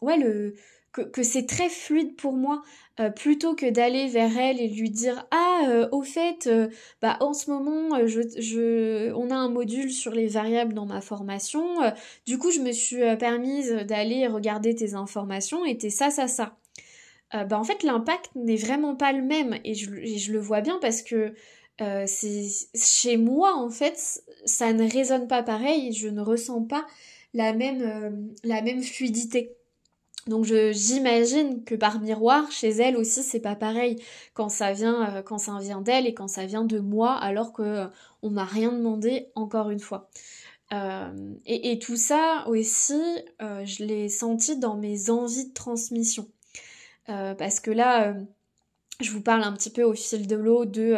ouais, 0.02 0.18
le 0.18 0.56
que, 0.91 1.23
c'est 1.23 1.45
très 1.45 1.69
fluide 1.69 2.15
pour 2.15 2.34
moi 2.34 2.62
euh, 2.99 3.10
plutôt 3.10 3.56
que 3.56 3.69
d'aller 3.69 4.08
vers 4.08 4.38
elle 4.38 4.60
et 4.60 4.67
lui 4.67 4.89
dire 4.89 5.28
ah 5.32 5.67
euh, 5.69 5.88
au 5.91 6.02
fait 6.02 6.47
euh, 6.47 6.67
bah 7.02 7.17
en 7.21 7.34
ce 7.34 7.52
moment 7.52 8.08
je, 8.08 9.13
on 9.13 9.30
a 9.30 9.36
un 9.36 9.49
module 9.49 9.91
sur 9.91 10.12
les 10.12 10.28
variables 10.28 10.73
dans 10.73 10.86
ma 10.86 11.02
formation 11.02 11.63
du 12.25 12.38
coup 12.38 12.52
je 12.52 12.60
me 12.60 12.71
suis 12.71 13.02
permise 13.17 13.71
d'aller 13.88 14.28
regarder 14.28 14.75
tes 14.75 14.95
informations 14.95 15.63
et 15.65 15.78
t'es 15.78 15.89
ça 15.89 16.10
ça 16.10 16.28
ça 16.28 16.58
bah 17.32 17.60
en 17.60 17.63
fait 17.63 17.84
l'impact 17.84 18.32
n'est 18.36 18.56
vraiment 18.56 18.95
pas 18.95 19.12
le 19.12 19.21
même 19.21 19.60
et 19.63 19.75
je, 19.75 20.32
le 20.32 20.39
vois 20.39 20.62
bien 20.62 20.80
parce 20.82 21.04
que 21.04 21.34
chez 22.75 23.17
moi 23.17 23.56
en 23.56 23.69
fait 23.69 24.23
ça 24.45 24.73
ne 24.73 24.89
résonne 24.89 25.28
pas 25.28 25.43
pareil 25.43 25.93
je 25.93 26.08
ne 26.08 26.21
ressens 26.21 26.63
pas 26.63 26.86
la 27.36 27.54
même 27.54 28.34
la 28.43 28.62
même 28.63 28.82
fluidité 28.82 29.59
donc 30.27 30.45
j'imagine 30.45 31.63
que 31.63 31.75
par 31.75 31.99
miroir, 31.99 32.51
chez 32.51 32.69
elle 32.69 32.97
aussi, 32.97 33.23
c'est 33.23 33.39
pas 33.39 33.55
pareil 33.55 34.01
quand 34.34 34.49
ça 34.49 34.73
vient 34.73 35.17
euh, 35.17 35.60
vient 35.60 35.82
d'elle 35.82 36.05
et 36.05 36.13
quand 36.13 36.27
ça 36.27 36.45
vient 36.45 36.65
de 36.65 36.79
moi, 36.79 37.13
alors 37.15 37.53
que 37.53 37.62
euh, 37.62 37.88
on 38.21 38.29
m'a 38.29 38.45
rien 38.45 38.71
demandé 38.71 39.27
encore 39.36 39.69
une 39.69 39.79
fois. 39.79 40.10
Euh, 40.71 41.34
et, 41.47 41.79
tout 41.79 41.95
ça 41.95 42.43
aussi, 42.47 43.01
je 43.39 43.84
l'ai 43.84 44.08
senti 44.08 44.58
dans 44.60 44.77
mes 44.77 45.10
envies 45.10 45.47
de 45.49 45.53
transmission, 45.53 46.27
parce 47.08 47.60
que 47.60 47.71
là, 47.71 48.13
je 48.99 49.12
vous 49.12 49.21
parle 49.21 49.43
un 49.43 49.53
petit 49.53 49.71
peu 49.71 49.82
au 49.82 49.93
fil 49.93 50.27
de 50.27 50.36
l'eau 50.36 50.65
de 50.65 50.97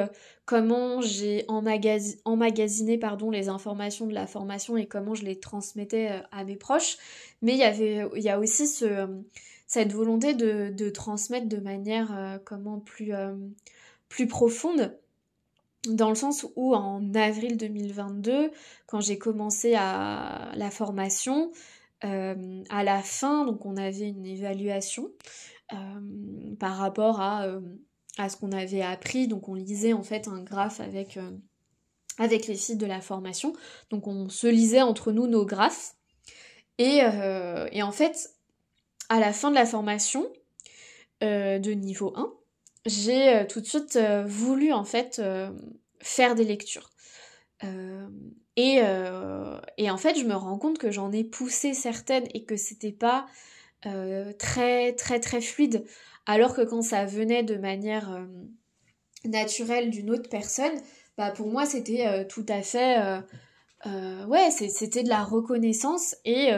comment 0.52 1.00
j'ai 1.00 1.46
emmagasiné 1.48 2.98
pardon, 2.98 3.32
les 3.32 3.48
informations 3.48 4.06
de 4.06 4.14
la 4.14 4.28
formation 4.28 4.76
et 4.76 4.86
comment 4.86 5.16
je 5.16 5.24
les 5.24 5.40
transmettais 5.40 6.12
euh, 6.12 6.20
à 6.34 6.44
mes 6.44 6.58
proches. 6.58 6.98
Mais 7.42 7.54
il 7.54 7.60
y 7.60 7.64
avait, 7.64 8.06
il 8.18 8.22
y 8.22 8.28
a 8.28 8.38
aussi 8.38 8.68
ce, 8.68 9.08
cette 9.66 9.94
volonté 9.94 10.34
de, 10.34 10.90
transmettre 10.90 11.48
de 11.48 11.56
manière 11.56 12.14
euh, 12.14 12.38
comment 12.44 12.80
plus, 12.80 13.14
euh, 13.14 13.34
plus 14.10 14.28
profonde 14.28 14.94
dans 15.88 16.10
le 16.10 16.16
sens 16.16 16.46
où 16.58 16.76
en 16.76 17.14
avril 17.14 17.56
2022, 17.56 18.52
quand 18.88 19.00
j'ai 19.00 19.18
commencé 19.18 19.74
à 19.76 20.52
la 20.54 20.70
formation, 20.70 21.54
à 22.02 22.84
la 22.84 23.02
fin, 23.02 23.46
donc 23.46 23.66
on 23.66 23.78
avait 23.78 24.10
une 24.10 24.26
évaluation 24.26 25.12
par 26.60 26.78
rapport 26.78 27.20
à 27.20 27.48
à 28.18 28.30
ce 28.30 28.38
qu'on 28.38 28.52
avait 28.52 28.82
appris. 28.82 29.28
Donc 29.28 29.50
on 29.50 29.54
lisait 29.54 29.94
en 29.94 30.04
fait 30.04 30.28
un 30.28 30.42
graphe 30.42 30.80
avec, 30.80 31.18
euh, 31.18 31.32
avec 32.18 32.48
les 32.48 32.56
sites 32.56 32.78
de 32.78 32.86
la 32.86 33.02
formation. 33.02 33.54
Donc 33.90 34.08
on 34.08 34.30
se 34.30 34.48
lisait 34.48 34.82
entre 34.82 35.12
nous 35.12 35.28
nos 35.28 35.46
graphes. 35.46 35.96
Et, 36.78 37.02
euh, 37.04 37.68
et 37.72 37.84
en 37.84 37.92
fait, 37.92 38.32
à 39.10 39.20
la 39.20 39.34
fin 39.34 39.50
de 39.50 39.56
la 39.56 39.66
formation 39.66 40.28
euh, 41.24 41.60
de 41.60 41.72
niveau 41.72 42.14
1, 42.16 42.34
j'ai 42.88 43.46
tout 43.48 43.62
de 43.62 43.66
suite 43.68 44.00
voulu 44.26 44.74
en 44.74 44.84
fait 44.84 45.22
faire 46.00 46.34
des 46.34 46.44
lectures. 46.46 46.90
Et, 48.56 48.82
et, 49.78 49.92
en 49.92 49.98
fait, 49.98 50.18
je 50.18 50.26
me 50.26 50.34
rends 50.34 50.58
compte 50.58 50.80
que 50.80 50.90
j'en 50.90 51.12
ai 51.12 51.24
poussé 51.24 51.76
certaines 51.76 52.26
et 52.34 52.44
que 52.44 52.56
c'était 52.56 52.92
pas 52.92 53.28
très 54.40 54.94
très 54.94 55.20
très 55.20 55.42
fluide. 55.42 55.86
Alors 56.26 56.54
que 56.56 56.62
quand 56.62 56.82
ça 56.82 57.06
venait 57.06 57.44
de 57.44 57.56
manière 57.56 58.12
euh, 58.12 58.26
naturelle 59.26 59.90
d'une 59.90 60.12
autre 60.12 60.30
personne, 60.30 60.74
bah 61.18 61.32
pour 61.32 61.48
moi 61.48 61.66
c'était 61.66 62.08
euh, 62.08 62.24
tout 62.24 62.46
à 62.48 62.62
fait... 62.62 63.22
Euh, 63.88 64.26
ouais, 64.28 64.52
c'était 64.52 65.02
de 65.02 65.10
la 65.10 65.24
reconnaissance 65.24 66.16
et, 66.24 66.52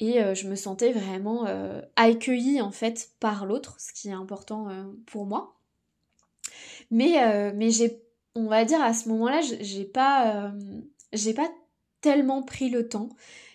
et 0.00 0.34
je 0.34 0.48
me 0.48 0.56
sentais 0.56 0.90
vraiment 0.90 1.46
accueillie 1.94 2.60
en 2.60 2.72
fait 2.72 3.10
par 3.20 3.46
l'autre, 3.46 3.76
ce 3.78 3.92
qui 3.92 4.08
est 4.08 4.12
important 4.12 4.66
pour 5.06 5.26
moi. 5.26 5.54
Mais, 6.90 7.52
mais 7.54 7.70
j'ai, 7.70 8.02
on 8.34 8.48
va 8.48 8.64
dire 8.64 8.82
à 8.82 8.94
ce 8.94 9.08
moment-là, 9.10 9.40
j'ai 9.60 9.84
pas, 9.84 10.52
j'ai 11.12 11.34
pas 11.34 11.48
tellement 12.00 12.42
pris 12.42 12.68
le 12.68 12.88
temps. 12.88 13.10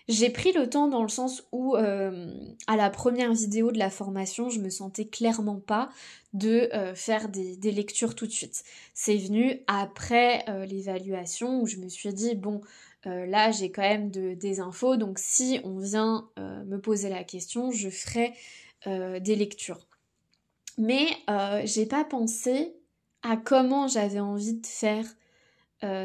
J'ai 0.08 0.30
pris 0.30 0.52
le 0.52 0.70
temps 0.70 0.88
dans 0.88 1.02
le 1.02 1.10
sens 1.10 1.44
où 1.52 1.76
euh, 1.76 2.32
à 2.68 2.76
la 2.76 2.92
première 2.92 3.34
vidéo 3.34 3.72
de 3.72 3.80
la 3.80 3.90
formation, 3.90 4.50
je 4.50 4.60
me 4.60 4.70
sentais 4.70 5.06
clairement 5.06 5.60
pas 5.60 5.90
de 6.34 6.70
euh, 6.74 6.94
faire 6.94 7.28
des, 7.28 7.56
lectures 7.72 8.14
tout 8.14 8.28
de 8.28 8.32
suite. 8.32 8.64
C'est 8.94 9.18
venu 9.18 9.62
après 9.66 10.46
euh, 10.48 10.66
l'évaluation 10.66 11.60
où 11.60 11.66
je 11.66 11.78
me 11.78 11.90
suis 11.90 12.14
dit 12.14 12.36
bon 12.36 12.62
là 13.08 13.52
j'ai 13.52 13.70
quand 13.70 13.84
même 13.84 14.10
des 14.10 14.60
infos 14.60 14.96
donc 14.96 15.20
si 15.20 15.60
on 15.64 15.78
vient 15.78 16.28
me 16.38 16.78
poser 16.78 17.08
la 17.08 17.24
question, 17.24 17.70
je 17.70 17.88
ferai 17.88 18.34
des 18.88 19.36
lectures. 19.36 19.86
Mais 20.80 21.06
j'ai 21.66 21.86
pas 21.86 22.04
pensé 22.04 22.74
à 23.22 23.38
comment 23.38 23.88
j'avais 23.88 24.20
envie 24.20 24.56
de 24.56 24.66
faire 24.66 25.06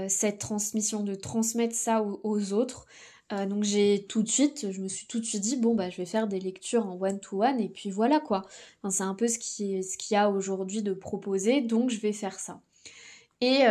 cette 0.08 0.36
transmission, 0.36 1.02
de 1.02 1.14
transmettre 1.14 1.74
ça 1.74 2.02
aux 2.02 2.52
autres. 2.52 2.84
Euh, 3.32 3.46
donc 3.46 3.62
j'ai 3.62 4.06
tout 4.08 4.22
de 4.22 4.28
suite, 4.28 4.72
je 4.72 4.80
me 4.80 4.88
suis 4.88 5.06
tout 5.06 5.20
de 5.20 5.24
suite 5.24 5.40
dit 5.40 5.56
bon 5.56 5.74
bah 5.74 5.88
je 5.88 5.96
vais 5.96 6.06
faire 6.06 6.26
des 6.26 6.40
lectures 6.40 6.86
en 6.86 7.00
one 7.00 7.20
to 7.20 7.44
one 7.44 7.60
et 7.60 7.68
puis 7.68 7.90
voilà 7.90 8.18
quoi. 8.18 8.44
c'est 8.90 9.04
un 9.04 9.14
peu 9.14 9.28
ce 9.28 9.38
ce 9.38 9.96
qu'il 9.96 10.14
y 10.14 10.16
a 10.16 10.28
aujourd'hui 10.30 10.82
de 10.82 10.92
proposer, 10.92 11.60
donc 11.60 11.90
je 11.90 12.00
vais 12.00 12.12
faire 12.12 12.38
ça. 12.40 12.60
Et, 13.42 13.62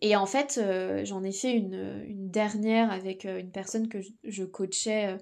et 0.00 0.16
en 0.16 0.26
fait, 0.26 0.60
j'en 1.04 1.22
ai 1.22 1.30
fait 1.30 1.52
une, 1.52 2.02
une, 2.08 2.30
dernière 2.30 2.90
avec 2.90 3.24
une 3.24 3.52
personne 3.52 3.88
que 3.88 3.98
je, 4.24 4.42
coachais 4.42 5.16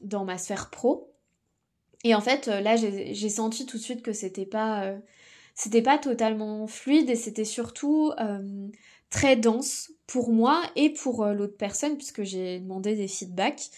dans 0.00 0.24
ma 0.24 0.38
sphère 0.38 0.70
pro. 0.70 1.12
Et 2.02 2.16
en 2.16 2.20
fait, 2.20 2.48
là, 2.48 2.74
j'ai 2.74 3.28
senti 3.28 3.64
tout 3.64 3.76
de 3.78 3.82
suite 3.82 4.02
que 4.02 4.12
c'était 4.12 4.46
pas, 4.46 4.92
c'était 5.54 5.82
pas 5.82 5.98
totalement 5.98 6.66
fluide 6.66 7.08
et 7.10 7.16
c'était 7.16 7.44
surtout 7.44 8.10
très 9.10 9.36
dense 9.36 9.92
pour 10.12 10.30
moi 10.30 10.62
et 10.76 10.90
pour 10.90 11.24
l'autre 11.26 11.56
personne 11.56 11.96
puisque 11.96 12.22
j'ai 12.22 12.60
demandé 12.60 12.94
des 12.96 13.08
feedbacks. 13.08 13.70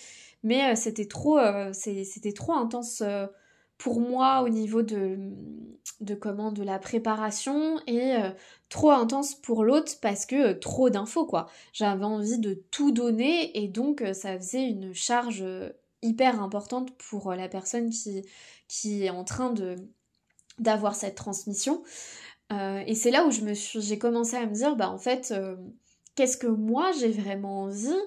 Mais 0.43 0.77
c'était 0.77 1.07
trop, 1.07 1.39
c'était 1.73 2.33
trop 2.33 2.53
intense 2.53 3.03
pour 3.79 4.01
moi 4.01 4.43
au 4.43 4.49
niveau 4.49 4.83
de, 4.83 5.19
de 6.01 6.15
comment 6.15 6.53
de 6.53 6.63
la 6.63 6.79
préparation 6.79 7.79
et 7.87 8.15
euh, 8.17 8.31
trop 8.69 8.91
intense 8.91 9.35
pour 9.35 9.65
l'autre 9.65 9.93
parce 10.01 10.27
que 10.27 10.53
euh, 10.53 10.59
trop 10.59 10.91
d'infos 10.91 11.27
quoi. 11.27 11.49
J'avais 11.73 12.05
envie 12.05 12.39
de 12.39 12.63
tout 12.71 12.93
donner 12.93 13.57
et 13.63 13.69
donc 13.69 14.03
euh, 14.03 14.13
ça 14.13 14.37
faisait 14.39 14.69
une 14.69 14.95
charge 14.95 15.45
hyper 16.03 16.43
importante 16.43 16.97
pour 16.97 17.35
la 17.35 17.49
personne 17.49 17.91
qui, 17.91 18.23
qui 18.69 19.05
est 19.05 19.11
en 19.11 19.25
train 19.25 19.51
de 19.51 19.77
d'avoir 20.59 20.95
cette 20.95 21.17
transmission. 21.17 21.83
et 22.51 22.95
c'est 22.95 23.11
là 23.11 23.27
où 23.27 23.33
je 23.33 23.41
me 23.41 23.55
j'ai 23.55 23.99
commencé 23.99 24.37
à 24.37 24.47
me 24.47 24.55
dire 24.55 24.77
bah 24.77 24.89
en 24.89 24.99
fait 24.99 25.35
qu'est-ce 26.15 26.37
que 26.37 26.47
moi 26.47 26.93
j'ai 26.93 27.11
vraiment 27.11 27.63
envie 27.63 28.01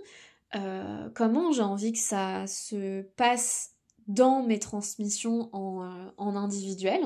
comment 1.13 1.51
j'ai 1.51 1.61
envie 1.61 1.91
que 1.91 1.99
ça 1.99 2.47
se 2.47 3.01
passe 3.15 3.77
dans 4.07 4.41
mes 4.43 4.59
transmissions 4.59 5.49
en, 5.53 5.83
euh, 5.83 6.37
individuel. 6.37 7.01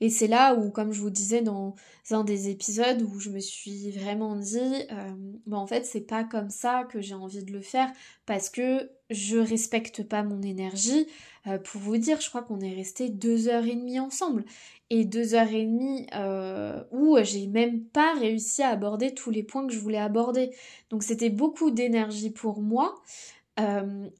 Et 0.00 0.08
c'est 0.08 0.26
là 0.26 0.54
où, 0.54 0.70
comme 0.70 0.92
je 0.92 1.00
vous 1.00 1.10
disais 1.10 1.42
dans 1.42 1.74
un 2.10 2.24
des 2.24 2.48
épisodes, 2.48 3.02
où 3.02 3.20
je 3.20 3.30
me 3.30 3.38
suis 3.38 3.90
vraiment 3.90 4.34
dit, 4.34 4.58
euh, 4.58 5.12
bah, 5.46 5.58
en 5.58 5.66
fait, 5.66 5.84
c'est 5.84 6.00
pas 6.00 6.24
comme 6.24 6.50
ça 6.50 6.84
que 6.84 7.00
j'ai 7.00 7.14
envie 7.14 7.44
de 7.44 7.52
le 7.52 7.60
faire 7.60 7.90
parce 8.26 8.48
que 8.48 8.90
je 9.10 9.36
respecte 9.38 10.02
pas 10.02 10.22
mon 10.22 10.42
énergie. 10.42 11.06
Euh, 11.46 11.58
pour 11.58 11.80
vous 11.80 11.98
dire, 11.98 12.20
je 12.20 12.28
crois 12.28 12.42
qu'on 12.42 12.60
est 12.60 12.74
resté 12.74 13.10
deux 13.10 13.48
heures 13.48 13.66
et 13.66 13.76
demie 13.76 14.00
ensemble. 14.00 14.44
Et 14.88 15.04
deux 15.04 15.34
heures 15.34 15.52
et 15.52 15.64
demie 15.64 16.06
euh, 16.16 16.82
où 16.90 17.16
j'ai 17.22 17.46
même 17.46 17.84
pas 17.84 18.14
réussi 18.14 18.62
à 18.62 18.70
aborder 18.70 19.14
tous 19.14 19.30
les 19.30 19.42
points 19.42 19.66
que 19.66 19.72
je 19.72 19.78
voulais 19.78 19.98
aborder. 19.98 20.50
Donc 20.88 21.02
c'était 21.02 21.30
beaucoup 21.30 21.70
d'énergie 21.70 22.30
pour 22.30 22.60
moi. 22.60 23.00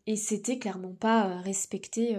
Et 0.06 0.16
c'était 0.16 0.58
clairement 0.58 0.92
pas 0.92 1.38
respecter 1.38 2.14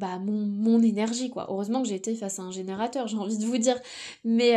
bah, 0.00 0.18
mon, 0.18 0.82
énergie, 0.82 1.30
quoi. 1.30 1.46
Heureusement 1.50 1.82
que 1.82 1.90
été 1.90 2.14
face 2.14 2.38
à 2.38 2.42
un 2.42 2.50
générateur, 2.50 3.06
j'ai 3.06 3.16
envie 3.16 3.38
de 3.38 3.44
vous 3.44 3.58
dire. 3.58 3.80
Mais, 4.24 4.56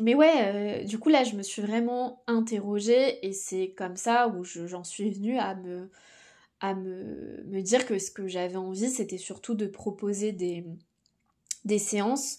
mais 0.00 0.14
ouais, 0.14 0.84
du 0.84 0.98
coup, 0.98 1.08
là, 1.08 1.24
je 1.24 1.34
me 1.34 1.42
suis 1.42 1.62
vraiment 1.62 2.22
interrogée 2.26 3.26
et 3.26 3.32
c'est 3.32 3.74
comme 3.76 3.96
ça 3.96 4.28
où 4.28 4.44
j'en 4.44 4.84
suis 4.84 5.10
venue 5.10 5.38
à 5.38 5.54
me, 5.54 7.60
dire 7.62 7.86
que 7.86 7.98
ce 7.98 8.10
que 8.10 8.28
j'avais 8.28 8.56
envie, 8.56 8.90
c'était 8.90 9.18
surtout 9.18 9.54
de 9.54 9.66
proposer 9.66 10.32
des, 10.32 11.78
séances 11.78 12.38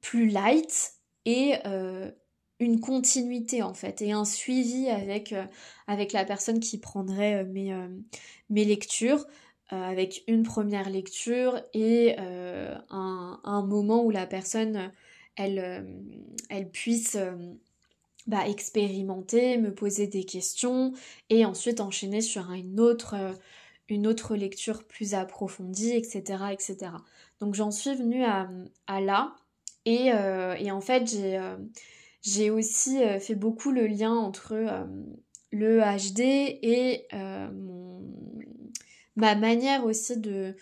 plus 0.00 0.28
light 0.28 0.94
et 1.26 1.56
une 2.62 2.80
continuité 2.80 3.62
en 3.62 3.74
fait 3.74 4.02
et 4.02 4.12
un 4.12 4.24
suivi 4.24 4.88
avec, 4.88 5.32
euh, 5.32 5.44
la 5.86 6.24
personne 6.24 6.60
qui 6.60 6.78
prendrait 6.78 7.44
euh, 7.44 7.52
euh, 7.56 7.88
mes 8.50 8.64
lectures 8.64 9.26
avec 9.72 10.22
une 10.28 10.42
première 10.42 10.90
lecture 10.90 11.60
et 11.72 12.16
un, 12.18 13.40
un, 13.42 13.62
moment 13.62 14.04
où 14.04 14.10
la 14.10 14.26
personne 14.26 14.92
elle, 15.36 15.86
elle 16.50 16.68
puisse 16.70 17.16
bah, 18.26 18.46
expérimenter, 18.46 19.56
me 19.56 19.74
poser 19.74 20.06
des 20.06 20.24
questions 20.24 20.92
et 21.30 21.46
ensuite 21.46 21.80
enchaîner 21.80 22.20
sur 22.20 22.52
une 22.52 22.80
autre, 22.80 23.16
une 23.88 24.06
autre 24.06 24.36
lecture 24.36 24.84
plus 24.84 25.14
approfondie, 25.14 25.92
etc. 25.92 26.44
etc. 26.52 26.76
Donc 27.40 27.54
j'en 27.54 27.70
suis 27.70 27.94
venue 27.94 28.24
à, 28.24 28.50
à 28.86 29.00
là 29.00 29.34
et, 29.86 30.08
et 30.58 30.70
en 30.70 30.80
fait 30.82 31.10
j'ai 31.10 31.40
j'ai 32.22 32.50
aussi 32.50 33.02
euh, 33.02 33.18
fait 33.18 33.34
beaucoup 33.34 33.72
le 33.72 33.86
lien 33.86 34.12
entre 34.14 34.52
euh, 34.52 34.84
le 35.50 35.80
HD 35.80 36.20
et 36.20 37.06
euh, 37.12 37.48
ma 39.16 39.34
manière 39.34 39.84
aussi 39.84 40.16
de, 40.18 40.56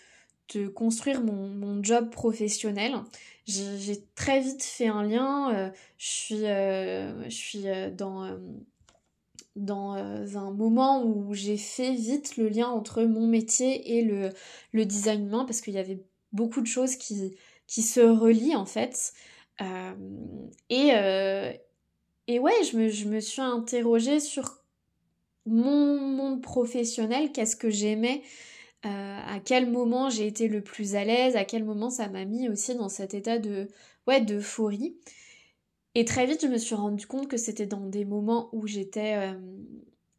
de 0.53 0.67
construire 0.67 1.21
mon, 1.21 1.47
mon, 1.49 1.83
job 1.83 2.09
professionnel. 2.09 2.95
J'ai 3.45 4.03
très 4.15 4.41
vite 4.41 4.63
fait 4.63 4.87
un 4.87 5.03
lien. 5.03 5.71
je 5.97 6.05
suis, 6.05 6.37
je 6.37 7.29
suis 7.29 7.65
dans, 7.97 8.39
dans 9.55 9.93
un 9.93 10.51
moment 10.51 11.03
où 11.03 11.33
j'ai 11.33 11.57
fait 11.57 11.93
vite 11.93 12.37
le 12.37 12.49
lien 12.49 12.67
entre 12.67 13.03
mon 13.03 13.27
métier 13.27 13.97
et 13.97 14.03
le, 14.03 14.29
le 14.71 14.85
design 14.85 15.27
humain 15.27 15.45
parce 15.45 15.61
qu'il 15.61 15.73
y 15.73 15.79
avait 15.79 16.03
beaucoup 16.31 16.61
de 16.61 16.67
choses 16.67 16.95
qui, 16.95 17.35
qui 17.67 17.81
se 17.81 18.01
relient 18.01 18.55
en 18.55 18.65
fait. 18.65 19.13
Euh, 19.61 19.93
et, 20.69 20.91
euh, 20.93 21.51
et 22.27 22.39
ouais, 22.39 22.63
je 22.69 22.77
me, 22.77 22.89
je 22.89 23.07
me 23.07 23.19
suis 23.19 23.41
interrogée 23.41 24.19
sur 24.19 24.60
mon 25.45 25.99
monde 25.99 26.41
professionnel, 26.41 27.31
qu'est-ce 27.31 27.55
que 27.55 27.69
j'aimais, 27.69 28.21
euh, 28.85 28.89
à 28.89 29.39
quel 29.43 29.69
moment 29.69 30.09
j'ai 30.09 30.27
été 30.27 30.47
le 30.47 30.61
plus 30.61 30.95
à 30.95 31.03
l'aise, 31.03 31.35
à 31.35 31.45
quel 31.45 31.63
moment 31.63 31.89
ça 31.89 32.09
m'a 32.09 32.25
mis 32.25 32.49
aussi 32.49 32.75
dans 32.75 32.89
cet 32.89 33.13
état 33.13 33.39
de 33.39 33.67
ouais 34.07 34.21
d'euphorie. 34.21 34.97
Et 35.93 36.05
très 36.05 36.25
vite, 36.25 36.41
je 36.41 36.47
me 36.47 36.57
suis 36.57 36.75
rendu 36.75 37.05
compte 37.05 37.27
que 37.27 37.37
c'était 37.37 37.65
dans 37.65 37.85
des 37.85 38.05
moments 38.05 38.49
où 38.53 38.65
j'étais 38.67 39.17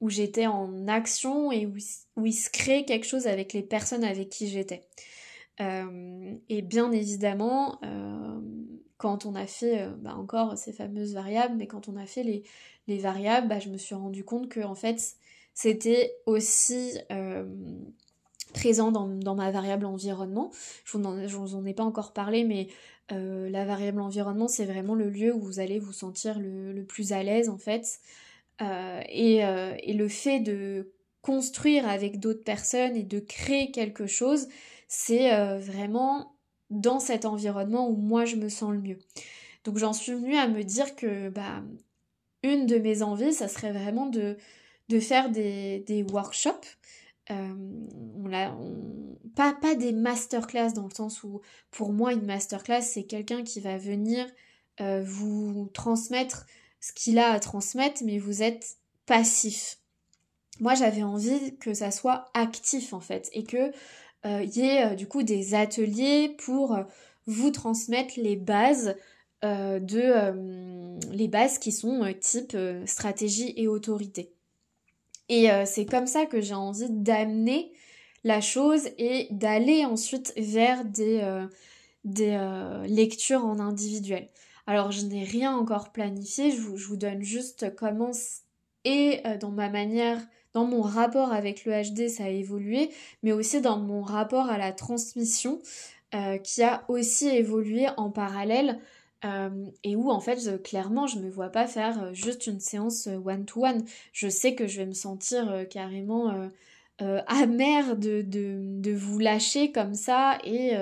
où 0.01 0.11
j'étais 0.11 0.47
en 0.47 0.89
action 0.89 1.53
et 1.53 1.67
où, 1.67 1.77
où, 2.17 2.27
il 2.27 2.33
se 2.33 2.51
crée 2.51 2.85
quelque 2.85 3.07
chose 3.07 3.27
avec 3.27 3.53
les 3.53 3.63
personnes 3.63 4.05
avec 4.05 4.29
qui 4.29 4.49
j'étais. 4.49 4.83
et 5.61 6.63
bien 6.63 6.93
évidemment, 6.93 7.81
quand 9.03 9.27
on 9.27 9.35
a 9.35 9.49
fait 9.49 9.81
euh, 9.81 9.91
bah, 9.99 10.15
encore 10.15 10.57
ces 10.57 10.73
fameuses 10.73 11.13
variables, 11.13 11.57
mais 11.57 11.67
quand 11.67 11.89
on 11.89 11.97
a 11.97 12.07
fait 12.07 12.23
les, 12.23 12.45
les 12.87 12.99
variables, 12.99 13.49
bah, 13.49 13.59
je 13.59 13.69
me 13.69 13.77
suis 13.77 13.97
rendu 13.97 14.25
compte 14.25 14.49
que 14.49 14.61
en 14.61 14.77
fait 14.77 15.17
c'était 15.55 16.15
aussi 16.25 16.97
euh, 17.11 17.45
présent 18.55 18.93
dans, 18.93 19.09
dans, 19.09 19.35
ma 19.35 19.51
variable 19.51 19.87
environnement. 19.87 20.53
Je 20.85 20.97
vous, 20.97 21.03
vous 21.03 21.55
en 21.57 21.67
ai 21.67 21.75
pas 21.75 21.83
encore 21.83 22.13
parlé, 22.13 22.45
mais 22.45 22.69
euh, 23.11 23.51
la 23.51 23.65
variable 23.65 24.01
environnement, 24.01 24.47
c'est 24.47 24.67
vraiment 24.67 24.95
le 24.95 25.11
lieu 25.11 25.35
où 25.35 25.41
vous 25.41 25.59
allez 25.59 25.81
vous 25.81 25.93
sentir 25.93 26.39
le, 26.39 26.73
le 26.73 26.85
plus 26.85 27.13
à 27.13 27.25
l'aise 27.25 27.49
en 27.49 27.59
fait. 27.59 27.99
et, 28.61 29.39
et, 29.39 29.95
le 29.95 30.09
fait 30.09 30.39
de 30.39 30.93
construire 31.23 31.89
avec 31.89 32.21
d'autres 32.21 32.45
personnes 32.45 32.95
et 32.95 33.03
de 33.03 33.19
créer 33.19 33.73
quelque 33.73 34.07
chose, 34.07 34.47
c'est 34.87 35.59
vraiment 35.59 36.32
dans 36.73 37.01
cet 37.01 37.25
environnement 37.25 37.89
où 37.89 37.97
moi 37.97 38.25
je 38.25 38.37
me 38.37 38.49
sens 38.49 38.73
le 38.73 38.81
mieux. 38.81 38.99
Donc 39.65 39.79
j'en 39.79 39.93
suis 39.93 40.13
venue 40.13 40.37
à 40.37 40.49
me 40.49 40.65
dire 40.65 40.97
que 40.97 41.29
bah, 41.29 41.63
une 42.43 42.67
de 42.67 42.79
mes 42.79 43.03
envies, 43.03 43.33
ça 43.33 43.49
serait 43.49 43.73
vraiment 43.73 44.07
de, 44.07 44.37
de 44.89 45.01
faire 45.01 45.31
des, 45.31 46.05
workshops. 46.11 46.79
Euh, 47.31 47.55
pas, 49.37 49.53
pas 49.53 49.75
des 49.75 49.93
masterclass 49.93 50.73
dans 50.73 50.89
le 50.89 50.95
sens 50.95 51.23
où 51.23 51.41
pour 51.71 51.93
moi 51.93 52.13
une 52.13 52.27
masterclass 52.27 52.83
c'est 52.83 53.05
quelqu'un 53.05 53.45
qui 53.45 53.61
va 53.61 53.79
venir 53.79 54.27
euh, 54.81 55.05
vous 55.05 55.71
transmettre 55.73 56.47
ce 56.81 56.93
qu'il 56.93 57.21
a 57.21 57.31
à 57.31 57.39
transmettre 57.39 58.03
mais 58.05 58.19
vous 58.19 58.43
êtes 58.43 58.77
passif. 59.07 59.79
Moi 60.59 60.75
j'avais 60.75 61.05
envie 61.05 61.57
que 61.59 61.75
ça 61.75 61.93
soit 61.93 62.25
actif 62.35 62.93
en 62.93 63.01
fait 63.01 63.31
et 63.33 63.45
que 63.45 63.71
il 64.25 64.31
euh, 64.31 64.43
y 64.45 64.61
ait 64.61 64.85
euh, 64.85 64.95
du 64.95 65.07
coup 65.07 65.23
des 65.23 65.55
ateliers 65.55 66.37
pour 66.45 66.75
euh, 66.75 66.83
vous 67.27 67.51
transmettre 67.51 68.15
les 68.17 68.37
bases 68.37 68.97
de 69.45 71.11
les 71.13 71.27
bases 71.27 71.59
qui 71.59 71.73
sont 71.73 72.15
type 72.21 72.57
stratégie 72.87 73.53
et 73.57 73.67
autorité. 73.67 74.31
Et 75.29 75.49
c'est 75.65 75.85
comme 75.85 76.07
ça 76.07 76.27
que 76.27 76.41
j'ai 76.41 76.55
envie 76.55 76.91
d'amener 76.91 77.73
la 78.23 78.41
chose 78.41 78.89
et 78.99 79.27
d'aller 79.33 79.85
ensuite 79.85 80.33
vers 80.37 80.85
des, 80.85 81.29
des 82.05 82.39
lectures 82.87 83.45
en 83.45 83.59
individuel. 83.59 84.29
Alors 84.69 84.93
je 84.93 85.05
n'ai 85.07 85.25
rien 85.25 85.57
encore 85.57 85.91
planifié, 85.91 86.53
je 86.53 86.61
vous, 86.61 86.77
je 86.77 86.87
vous 86.87 86.97
donne 86.97 87.25
juste 87.25 87.75
comment 87.75 88.13
et 88.85 89.23
dans 89.41 89.51
ma 89.51 89.69
manière 89.69 90.21
dans 90.55 90.65
mon 90.65 90.83
rapport 90.83 91.33
avec 91.33 91.65
le 91.65 91.73
HD, 91.73 92.09
ça 92.09 92.25
a 92.25 92.29
évolué, 92.29 92.91
mais 93.23 93.33
aussi 93.33 93.61
dans 93.61 93.79
mon 93.79 94.03
rapport 94.03 94.51
à 94.51 94.59
la 94.59 94.73
transmission, 94.73 95.61
euh, 96.15 96.37
qui 96.37 96.63
a 96.63 96.85
aussi 96.89 97.29
évolué 97.29 97.87
en 97.97 98.11
parallèle. 98.11 98.79
Euh, 99.25 99.51
et 99.85 99.95
où 99.95 100.11
en 100.11 100.19
fait 100.19 100.61
clairement 100.65 101.07
je 101.07 101.21
me 101.21 101.31
vois 101.31 101.51
pas 101.51 101.69
faire 101.69 102.03
euh, 102.03 102.13
juste 102.13 102.49
une 102.49 102.59
séance 102.59 103.07
one 103.07 103.45
to 103.45 103.65
one 103.65 103.85
je 104.13 104.27
sais 104.27 104.57
que 104.57 104.67
je 104.67 104.79
vais 104.79 104.87
me 104.87 104.95
sentir 104.95 105.65
carrément 105.71 106.51
amère 106.99 107.97
de, 107.97 108.23
de, 108.23 108.59
de, 108.81 108.93
vous 108.93 109.21
lâcher 109.21 109.71
comme 109.71 109.95
ça 109.95 110.39
et 110.43 110.73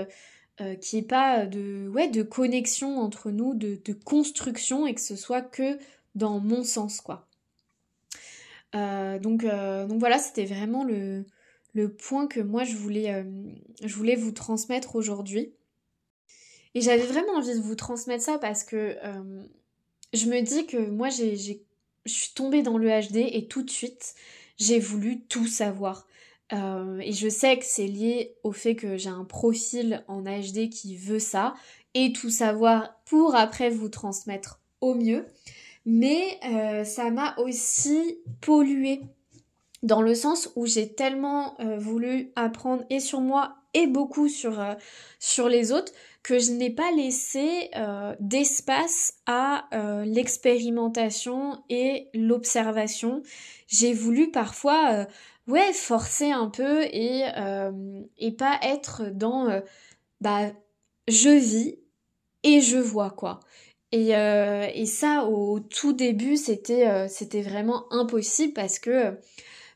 qu'il 0.56 0.98
n'y 0.98 1.04
ait 1.04 1.06
pas 1.06 1.44
de, 1.44 1.88
ouais, 1.88 2.09
de 2.09 2.22
connexion 2.22 2.98
entre 2.98 3.30
nous, 3.30 3.54
de, 3.54 3.92
construction, 4.04 4.87
et 4.87 4.94
que 4.94 5.00
ce 5.00 5.16
soit 5.16 5.42
que 5.42 5.78
dans 6.14 6.40
mon 6.40 6.64
sens, 6.64 7.00
quoi. 7.00 7.30
Euh, 8.74 9.18
donc, 9.18 9.44
euh, 9.44 9.87
donc 9.87 9.98
voilà, 9.98 10.18
c'était 10.18 10.44
vraiment 10.44 10.85
le, 10.85 11.24
point 11.98 12.26
que 12.26 12.40
moi 12.40 12.64
je 12.64 12.76
voulais, 12.76 13.24
je 13.83 13.94
voulais 13.94 14.16
vous 14.16 14.33
transmettre 14.33 14.96
aujourd'hui. 14.96 15.52
Et 16.74 16.80
j'avais 16.80 17.04
vraiment 17.04 17.35
envie 17.35 17.54
de 17.54 17.62
vous 17.62 17.74
transmettre 17.74 18.22
ça 18.22 18.38
parce 18.38 18.64
que 18.64 18.96
je 20.12 20.26
me 20.26 20.40
dis 20.42 20.66
que 20.66 20.76
moi 20.76 21.09
j'ai, 21.09 21.37
je 21.37 22.12
suis 22.12 22.33
tombée 22.35 22.62
dans 22.62 22.78
le 22.78 22.88
HD 22.88 23.16
et 23.16 23.46
tout 23.48 23.62
de 23.62 23.70
suite 23.70 24.14
j'ai 24.61 24.78
voulu 24.78 25.22
tout 25.22 25.46
savoir. 25.46 26.06
Euh, 26.52 26.98
et 26.98 27.12
je 27.12 27.28
sais 27.28 27.59
que 27.59 27.64
c'est 27.64 27.87
lié 27.87 28.35
au 28.42 28.52
fait 28.52 28.74
que 28.74 28.96
j'ai 28.96 29.09
un 29.09 29.24
profil 29.24 30.04
en 30.09 30.22
HD 30.22 30.68
qui 30.68 30.96
veut 30.96 31.20
ça 31.20 31.54
et 31.94 32.12
tout 32.12 32.30
savoir 32.30 32.94
pour 33.04 33.35
après 33.35 33.70
vous 33.70 33.88
transmettre 33.88 34.61
au 34.80 34.94
mieux. 34.94 35.26
Mais 35.87 36.38
euh, 36.45 36.85
ça 36.85 37.11
m'a 37.11 37.35
aussi 37.38 38.19
pollué 38.40 39.01
dans 39.83 40.03
le 40.03 40.14
sens 40.14 40.51
où 40.57 40.66
j'ai 40.66 40.93
tellement 40.95 41.59
euh, 41.61 41.79
voulu 41.79 42.33
apprendre 42.37 42.85
et 42.90 43.01
sur 43.01 43.21
moi 43.21 43.57
et 43.73 43.87
beaucoup 43.87 44.29
sur, 44.29 44.62
sur 45.19 45.49
les 45.49 45.73
autres 45.73 45.93
que 46.23 46.38
je 46.38 46.51
n'ai 46.51 46.71
pas 46.71 46.90
laissé 46.90 47.71
d'espace 48.19 49.14
à 49.27 49.69
l'expérimentation 50.05 51.62
et 51.69 52.09
l'observation. 52.12 53.23
J'ai 53.69 53.93
voulu 53.93 54.33
parfois 54.33 55.07
ouais, 55.51 55.73
forcer 55.73 56.31
un 56.31 56.49
peu 56.49 56.83
et, 56.85 57.25
euh, 57.37 58.03
et 58.19 58.33
pas 58.33 58.59
être 58.62 59.11
dans 59.11 59.49
euh, 59.49 59.61
bah 60.21 60.51
je 61.09 61.31
vis 61.31 61.79
et 62.43 62.61
je 62.61 62.79
vois 62.79 63.11
quoi. 63.11 63.40
Et, 63.92 64.16
euh, 64.16 64.68
et 64.72 64.87
ça 64.87 65.24
au 65.24 65.59
tout 65.59 65.92
début 65.92 66.37
c'était 66.37 67.09
c'était 67.09 67.42
vraiment 67.42 67.92
impossible 67.92 68.53
parce 68.53 68.79
que 68.79 69.18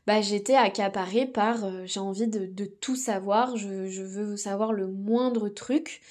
bah 0.07 0.21
j'étais 0.21 0.55
accaparée 0.55 1.25
par 1.25 1.85
j'ai 1.85 1.99
envie 1.99 2.27
de, 2.27 2.65
tout 2.65 2.95
savoir, 2.95 3.57
je, 3.57 3.67
veux 3.67 4.37
savoir 4.37 4.71
le 4.71 4.87
moindre 4.87 5.49
truc. 5.49 6.01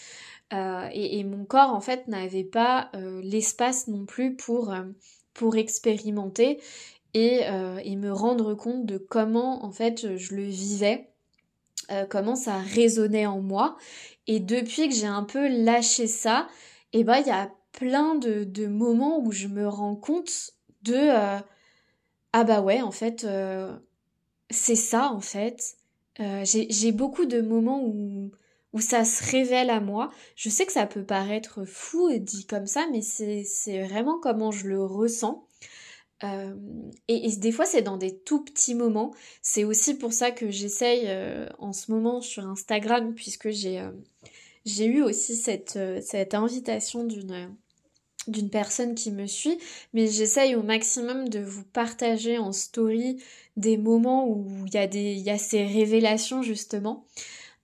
Et, 0.52 1.18
et, 1.18 1.24
mon 1.24 1.44
corps 1.44 1.70
en 1.70 1.80
fait 1.80 2.06
n'avait 2.06 2.44
pas 2.44 2.90
l'espace 3.22 3.88
non 3.88 4.04
plus 4.04 4.36
pour, 4.36 4.72
pour 5.32 5.56
expérimenter 5.56 6.60
euh, 7.16 7.78
et, 7.84 7.94
me 7.96 8.12
rendre 8.12 8.54
compte 8.54 8.86
de 8.86 8.98
comment 8.98 9.64
en 9.64 9.70
fait 9.70 10.16
je 10.16 10.34
le 10.34 10.42
vivais, 10.42 11.10
euh, 11.92 12.06
comment 12.08 12.34
ça 12.34 12.58
résonnait 12.58 13.26
en 13.26 13.40
moi. 13.40 13.76
Et 14.26 14.40
depuis 14.40 14.88
que 14.88 14.94
j'ai 14.94 15.06
un 15.06 15.22
peu 15.22 15.46
lâché 15.48 16.08
ça, 16.08 16.48
et 16.92 17.00
eh 17.00 17.04
ben 17.04 17.18
il 17.18 17.26
y 17.26 17.30
a 17.30 17.50
plein 17.78 18.14
de, 18.14 18.66
moments 18.66 19.20
où 19.20 19.32
je 19.32 19.48
me 19.48 19.68
rends 19.68 19.96
compte 19.96 20.52
de 20.82 20.94
euh, 20.94 21.38
ah 22.32 22.44
bah 22.44 22.60
ouais 22.60 22.82
en 22.82 22.90
fait 22.90 23.26
c'est 24.50 24.76
ça 24.76 25.10
en 25.12 25.20
fait. 25.20 25.76
j'ai 26.18 26.92
beaucoup 26.92 27.26
de 27.26 27.40
moments 27.40 27.82
où 27.84 28.30
où 28.74 28.80
ça 28.80 29.04
se 29.04 29.24
révèle 29.30 29.70
à 29.70 29.80
moi. 29.80 30.10
Je 30.36 30.50
sais 30.50 30.66
que 30.66 30.72
ça 30.72 30.86
peut 30.86 31.04
paraître 31.04 31.64
fou 31.64 32.10
et 32.10 32.18
dit 32.18 32.44
comme 32.44 32.66
ça, 32.66 32.86
mais 32.90 33.00
c'est 33.02 33.82
vraiment 33.84 34.18
comment 34.18 34.50
je 34.50 34.66
le 34.66 34.84
ressens. 34.84 35.46
Euh, 36.24 36.54
et, 37.08 37.30
des 37.36 37.52
fois, 37.52 37.66
c'est 37.66 37.82
dans 37.82 37.96
des 37.96 38.18
tout 38.18 38.44
petits 38.44 38.74
moments. 38.74 39.14
C'est 39.42 39.64
aussi 39.64 39.94
pour 39.94 40.12
ça 40.12 40.32
que 40.32 40.50
j'essaye 40.50 41.04
euh, 41.06 41.46
en 41.58 41.72
ce 41.72 41.92
moment 41.92 42.20
sur 42.20 42.46
Instagram, 42.46 43.14
puisque 43.14 43.50
j'ai 43.50 43.80
euh, 43.80 43.90
j'ai 44.64 44.86
eu 44.86 45.02
aussi 45.02 45.36
cette, 45.36 45.78
cette 46.02 46.34
invitation 46.34 47.04
d'une 47.04 47.54
d'une 48.28 48.50
personne 48.50 48.94
qui 48.94 49.10
me 49.10 49.26
suit, 49.26 49.58
mais 49.92 50.06
j'essaye 50.06 50.54
au 50.54 50.62
maximum 50.62 51.28
de 51.28 51.40
vous 51.40 51.64
partager 51.64 52.38
en 52.38 52.52
story 52.52 53.22
des 53.56 53.76
moments 53.76 54.26
où 54.28 54.64
il 54.66 54.74
y 54.74 54.78
a 54.78 54.86
des 54.86 55.12
il 55.12 55.22
y 55.22 55.30
a 55.30 55.38
ces 55.38 55.64
révélations 55.64 56.42
justement. 56.42 57.04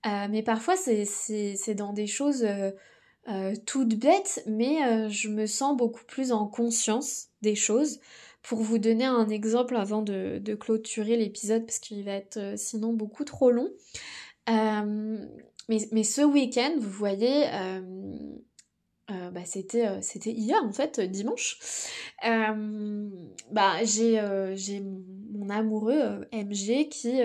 mais 0.04 0.42
parfois 0.42 0.76
c'est 0.76 1.04
c'est 1.04 1.74
dans 1.74 1.92
des 1.92 2.06
choses 2.06 2.46
toutes 3.66 3.94
bêtes, 3.94 4.42
mais 4.46 5.08
je 5.10 5.28
me 5.28 5.46
sens 5.46 5.76
beaucoup 5.76 6.04
plus 6.06 6.32
en 6.32 6.46
conscience 6.46 7.28
des 7.42 7.54
choses. 7.54 8.00
Pour 8.42 8.60
vous 8.60 8.78
donner 8.78 9.04
un 9.04 9.28
exemple 9.28 9.76
avant 9.76 10.02
de, 10.02 10.54
clôturer 10.54 11.16
l'épisode, 11.16 11.66
parce 11.66 11.78
qu'il 11.78 12.04
va 12.04 12.12
être 12.12 12.38
euh, 12.38 12.56
sinon 12.56 12.92
beaucoup 12.92 13.24
trop 13.24 13.50
long. 13.50 13.70
Euh, 14.48 15.18
mais, 15.68 16.02
ce 16.02 16.22
week-end, 16.22 16.72
vous 16.78 16.90
voyez, 16.90 17.44
euh, 19.12 19.30
bah, 19.30 19.44
c'était, 19.44 19.86
c'était 20.02 20.32
hier 20.32 20.62
en 20.64 20.72
fait, 20.72 21.00
dimanche. 21.00 21.58
bah, 22.22 23.84
j'ai, 23.84 24.20
mon, 25.32 25.48
amoureux 25.50 26.26
MG 26.32 26.88
qui 26.88 27.20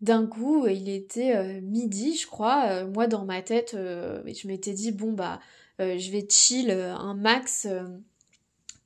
d'un 0.00 0.26
coup, 0.26 0.66
il 0.66 0.88
était 0.88 1.60
midi, 1.60 2.16
je 2.16 2.26
crois. 2.26 2.84
moi, 2.84 3.06
dans 3.06 3.24
ma 3.24 3.42
tête, 3.42 3.72
je 3.74 4.48
m'étais 4.48 4.72
dit, 4.72 4.92
bon, 4.92 5.12
bah, 5.12 5.40
je 5.78 6.10
vais 6.10 6.26
chill 6.28 6.70
un 6.70 7.14
max 7.14 7.66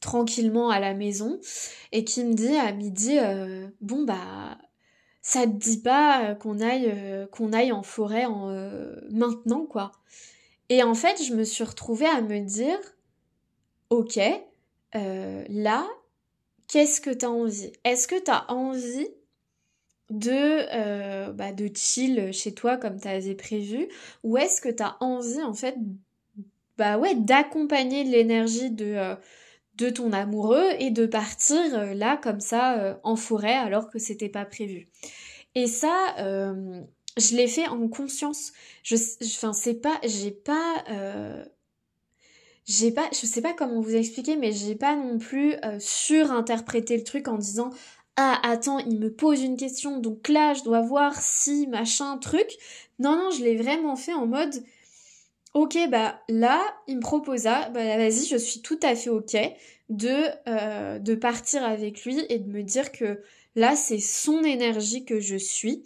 tranquillement 0.01 0.71
à 0.71 0.81
la 0.81 0.95
maison 0.95 1.41
et 1.93 2.05
qui 2.05 2.25
me 2.25 2.35
dit 2.35 2.57
à 2.57 2.73
midi 2.73 3.19
euh, 3.19 3.67
bon 3.81 4.05
bah 4.05 4.59
ça 5.23 5.43
te 5.43 5.53
dit 5.53 5.81
pas 5.81 6.35
qu'on 6.37 6.61
aille 6.61 6.91
euh, 6.95 7.27
qu'on 7.27 7.53
aille 7.53 7.73
en 7.73 7.83
forêt 7.83 8.25
en, 8.25 8.51
euh, 8.51 8.95
maintenant 9.11 9.67
quoi? 9.67 9.93
Et 10.69 10.83
en 10.83 10.95
fait 10.95 11.23
je 11.23 11.35
me 11.35 11.45
suis 11.45 11.65
retrouvée 11.65 12.07
à 12.07 12.21
me 12.21 12.41
dire 12.41 12.79
ok 13.91 14.19
là 14.95 15.87
qu'est-ce 16.67 17.01
que 17.01 17.11
t'as 17.11 17.29
envie? 17.29 17.73
Est-ce 17.85 18.09
que 18.09 18.19
t'as 18.21 18.45
envie 18.49 19.09
de 20.11 21.31
bah, 21.33 21.53
de 21.53 21.71
chill 21.75 22.33
chez 22.33 22.55
toi 22.55 22.77
comme 22.77 22.99
t'avais 22.99 23.35
prévu? 23.35 23.89
Ou 24.25 24.37
est-ce 24.37 24.61
que 24.61 24.69
t'as 24.69 24.97
envie 25.01 25.43
en 25.43 25.55
fait 25.55 25.77
bah 26.77 26.99
ouais 26.99 27.15
d'accompagner 27.15 28.05
l'énergie 28.05 28.71
de 28.71 29.17
de 29.79 29.91
ton 29.91 30.13
amoureux 30.13 30.71
et 30.81 30.91
de 30.91 31.07
partir 31.07 31.59
euh, 31.75 31.95
là 31.95 32.17
comme 32.17 32.41
ça 32.41 32.79
euh, 32.81 32.95
en 33.05 33.17
forêt 33.17 33.55
alors 33.55 33.89
que 33.89 33.99
c'était 33.99 34.29
pas 34.29 34.45
prévu? 34.45 34.89
Et 35.55 35.67
ça, 35.67 36.17
euh, 36.19 36.83
je 37.19 37.37
l'ai 37.37 37.49
fait 37.49 37.69
en 37.69 37.89
conscience. 37.89 38.53
Je, 38.83 38.97
enfin, 39.25 39.53
c'est 39.53 39.75
pas, 39.75 39.99
j'ai 40.05 40.31
pas, 40.31 40.85
j'ai 42.67 42.91
pas, 42.93 43.09
je 43.13 43.27
sais 43.27 43.43
pas 43.43 43.53
comment 43.55 43.81
vous 43.81 43.95
expliquer, 43.95 44.37
mais 44.37 44.53
j'ai 44.53 44.75
pas 44.75 44.97
non 44.97 45.19
plus 45.19 45.55
surinterprété 45.79 46.97
le 46.97 47.05
truc 47.05 47.29
en 47.29 47.39
disant 47.39 47.71
ah 48.17 48.41
attends, 48.43 48.79
il 48.81 48.99
me 48.99 49.13
pose 49.13 49.43
une 49.43 49.57
question, 49.57 49.99
donc 50.01 50.29
là 50.29 50.53
je 50.53 50.65
dois 50.65 50.81
voir 50.81 51.21
si 51.21 51.67
machin 51.69 52.19
truc. 52.19 52.49
Non 52.99 53.17
non, 53.17 53.31
je 53.31 53.45
l'ai 53.45 53.57
vraiment 53.57 53.97
fait 53.97 54.13
en 54.13 54.27
mode 54.27 54.63
Ok, 55.55 55.79
bah 55.91 56.21
là, 56.29 56.63
il 56.87 56.97
me 56.97 57.01
proposa, 57.01 57.71
bah 57.71 57.97
vas-y, 57.97 58.27
je 58.27 58.37
suis 58.37 58.61
tout 58.61 58.79
à 58.83 58.95
fait 58.95 59.11
ok 59.11 59.37
de, 59.89 60.25
euh, 60.47 60.99
de 60.99 61.15
partir 61.15 61.65
avec 61.65 62.05
lui 62.05 62.19
et 62.29 62.39
de 62.39 62.49
me 62.49 62.63
dire 62.63 62.93
que 62.93 63.23
là, 63.57 63.75
c'est 63.75 63.99
son 63.99 64.43
énergie 64.45 65.05
que 65.05 65.21
je 65.21 65.37
suis 65.37 65.85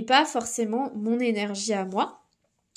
pas 0.00 0.24
forcément 0.24 0.90
mon 0.94 1.20
énergie 1.20 1.74
à 1.74 1.84
moi. 1.84 2.20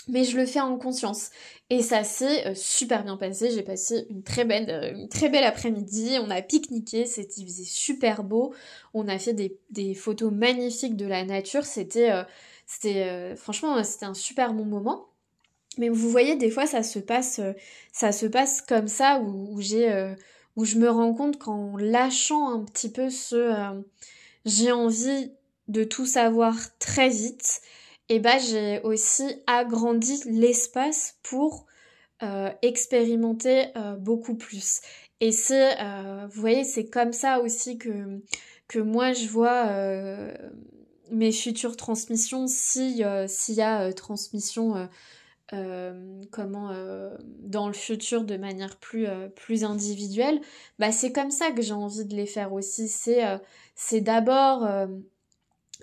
Mais 0.09 0.25
je 0.25 0.37
le 0.37 0.45
fais 0.45 0.59
en 0.59 0.77
conscience. 0.77 1.31
Et 1.69 1.81
ça 1.81 2.03
s'est 2.03 2.45
euh, 2.47 2.53
super 2.53 3.05
bien 3.05 3.15
passé. 3.15 3.49
J'ai 3.51 3.63
passé 3.63 4.05
une 4.09 4.21
très 4.21 4.43
belle, 4.43 4.69
euh, 4.69 4.93
une 4.93 5.07
très 5.07 5.29
belle 5.29 5.45
après-midi. 5.45 6.17
On 6.19 6.29
a 6.29 6.41
pique-niqué. 6.41 7.05
C'était, 7.05 7.41
il 7.41 7.49
super 7.65 8.23
beau. 8.23 8.53
On 8.93 9.07
a 9.07 9.17
fait 9.17 9.33
des, 9.33 9.95
photos 9.95 10.31
magnifiques 10.31 10.97
de 10.97 11.07
la 11.07 11.23
nature. 11.23 11.65
C'était, 11.65 12.11
c'était, 12.67 13.35
franchement, 13.35 13.81
c'était 13.83 14.05
un 14.05 14.13
super 14.13 14.53
bon 14.53 14.65
moment. 14.65 15.07
Mais 15.77 15.89
vous 15.89 16.09
voyez, 16.09 16.35
des 16.35 16.49
fois, 16.49 16.65
ça 16.65 16.83
se 16.83 16.99
passe, 16.99 17.39
euh, 17.39 17.53
ça 17.91 18.11
se 18.11 18.25
passe 18.25 18.61
comme 18.61 18.87
ça, 18.87 19.19
où, 19.19 19.59
j'ai, 19.59 19.91
euh, 19.91 20.13
où 20.55 20.65
je 20.65 20.77
me 20.77 20.89
rends 20.89 21.13
compte 21.13 21.37
qu'en 21.37 21.75
lâchant 21.77 22.49
un 22.49 22.63
petit 22.63 22.91
peu 22.91 23.09
ce, 23.09 23.35
euh, 23.35 23.81
j'ai 24.45 24.71
envie 24.71 25.31
de 25.67 25.83
tout 25.83 26.05
savoir 26.05 26.55
très 26.79 27.09
vite, 27.09 27.61
et 28.07 28.15
eh 28.15 28.19
ben 28.19 28.37
j'ai 28.39 28.81
aussi 28.83 29.23
agrandi 29.47 30.21
l'espace 30.25 31.17
pour 31.23 31.65
expérimenter 32.61 33.65
beaucoup 33.99 34.35
plus. 34.35 34.81
Et 35.21 35.31
c'est, 35.31 35.75
vous 36.29 36.39
voyez, 36.41 36.63
c'est 36.63 36.85
comme 36.85 37.13
ça 37.13 37.39
aussi 37.39 37.79
que 37.79 38.21
que 38.67 38.79
moi 38.79 39.13
je 39.13 39.27
vois 39.27 39.67
mes 41.11 41.31
futures 41.31 41.75
transmissions. 41.75 42.45
Si 42.47 43.03
s'il 43.27 43.55
y 43.55 43.61
a 43.61 43.91
transmission 43.93 44.87
euh, 45.53 46.23
comment 46.31 46.71
euh, 46.71 47.15
dans 47.41 47.67
le 47.67 47.73
futur 47.73 48.23
de 48.23 48.35
manière 48.35 48.77
plus 48.77 49.05
euh, 49.05 49.27
plus 49.27 49.63
individuelle 49.63 50.41
bah 50.79 50.91
c'est 50.91 51.11
comme 51.11 51.29
ça 51.29 51.51
que 51.51 51.61
j'ai 51.61 51.73
envie 51.73 52.03
de 52.03 52.15
les 52.15 52.25
faire 52.25 52.51
aussi. 52.51 52.87
C'est 52.87 53.21
c'est 53.75 54.01
d'abord 54.01 54.67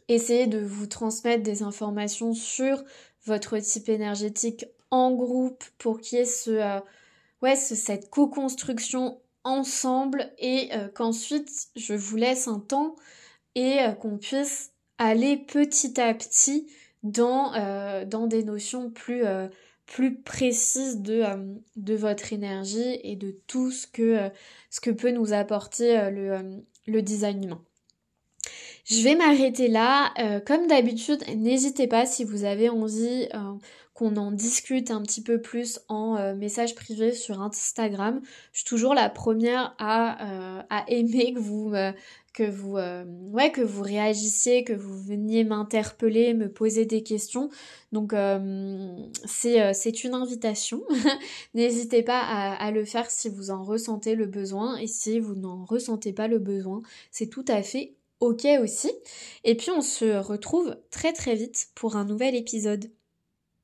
essayer 0.09 0.47
de 0.47 0.59
vous 0.59 0.87
transmettre 0.87 1.43
des 1.43 1.63
informations 1.63 2.35
sur 2.35 2.83
votre 3.25 3.59
type 3.59 3.89
énergétique 3.89 4.67
en 4.91 5.13
groupe, 5.13 5.65
pour 5.79 6.01
qu'il 6.01 6.19
y 6.19 6.21
ait 6.23 6.27
ce, 6.27 6.81
ouais, 7.41 7.57
cette 7.57 8.11
co-construction 8.11 9.21
ensemble 9.45 10.31
et 10.39 10.71
qu'ensuite 10.95 11.69
je 11.77 11.95
vous 11.95 12.17
laisse 12.17 12.47
un 12.47 12.61
temps 12.61 12.95
et 13.55 13.79
qu'on 14.01 14.19
puisse 14.19 14.73
aller 14.99 15.37
petit 15.37 16.01
à 16.01 16.13
petit 16.15 16.69
dans, 17.03 17.53
dans 18.05 18.27
des 18.27 18.45
notions 18.45 18.91
plus 18.91 19.25
plus 19.87 20.23
précises 20.23 21.01
de, 21.01 21.25
de 21.77 21.95
votre 21.95 22.33
énergie 22.33 23.01
et 23.03 23.17
de 23.17 23.33
tout 23.47 23.71
ce 23.71 23.87
que, 23.87 24.31
ce 24.71 24.81
que 24.81 24.91
peut 24.91 25.11
nous 25.11 25.33
apporter 25.33 26.11
le, 26.11 26.63
le 26.87 27.03
design 27.03 27.45
humain. 27.45 27.63
Je 28.85 29.01
vais 29.03 29.15
m'arrêter 29.15 29.69
là. 29.69 30.13
Euh, 30.19 30.41
comme 30.41 30.67
d'habitude, 30.67 31.23
n'hésitez 31.37 31.87
pas 31.87 32.05
si 32.05 32.25
vous 32.25 32.43
avez 32.45 32.69
envie 32.69 33.29
euh, 33.33 33.39
qu'on 33.95 34.17
en 34.17 34.33
discute 34.33 34.91
un 34.91 35.03
petit 35.03 35.23
peu 35.23 35.41
plus 35.41 35.79
en 35.89 36.17
euh, 36.17 36.35
message 36.35 36.75
privé 36.75 37.13
sur 37.13 37.41
Instagram. 37.41 38.21
Je 38.53 38.59
suis 38.59 38.69
toujours 38.69 38.95
la 38.95 39.09
première 39.09 39.77
à, 39.79 40.65
à 40.69 40.85
aimer 40.89 41.33
que 41.33 41.39
vous 41.39 41.73
que 42.35 42.51
vous 42.51 42.79
ouais 43.31 43.53
que 43.53 43.61
vous 43.61 43.83
réagissiez, 43.83 44.65
que 44.65 44.73
vous 44.73 45.01
veniez 45.01 45.45
m'interpeller, 45.45 46.35
me 46.35 46.51
poser 46.51 46.85
des 46.85 47.03
questions. 47.05 47.51
Donc 47.93 48.15
c'est 49.27 49.75
c'est 49.75 50.03
une 50.03 50.15
invitation. 50.15 50.83
N'hésitez 51.55 52.03
pas 52.03 52.21
à, 52.21 52.55
à 52.55 52.71
le 52.73 52.85
faire 52.85 53.11
si 53.11 53.29
vous 53.29 53.51
en 53.51 53.63
ressentez 53.63 54.17
le 54.17 54.27
besoin 54.27 54.77
et 54.79 54.87
si 54.89 55.21
vous 55.21 55.35
n'en 55.35 55.65
ressentez 55.65 56.13
pas 56.13 56.27
le 56.27 56.39
besoin, 56.39 56.83
c'est 57.13 57.29
tout 57.29 57.45
à 57.49 57.63
fait 57.63 57.95
ok 58.23 58.47
aussi. 58.61 58.91
Et 59.45 59.57
puis 59.57 59.71
on 59.71 59.83
se 59.83 60.17
retrouve 60.17 60.77
très 60.91 61.13
très 61.13 61.35
vite 61.35 61.71
pour 61.75 61.97
un 61.97 62.05
nouvel 62.05 62.37
épisode. 62.37 62.91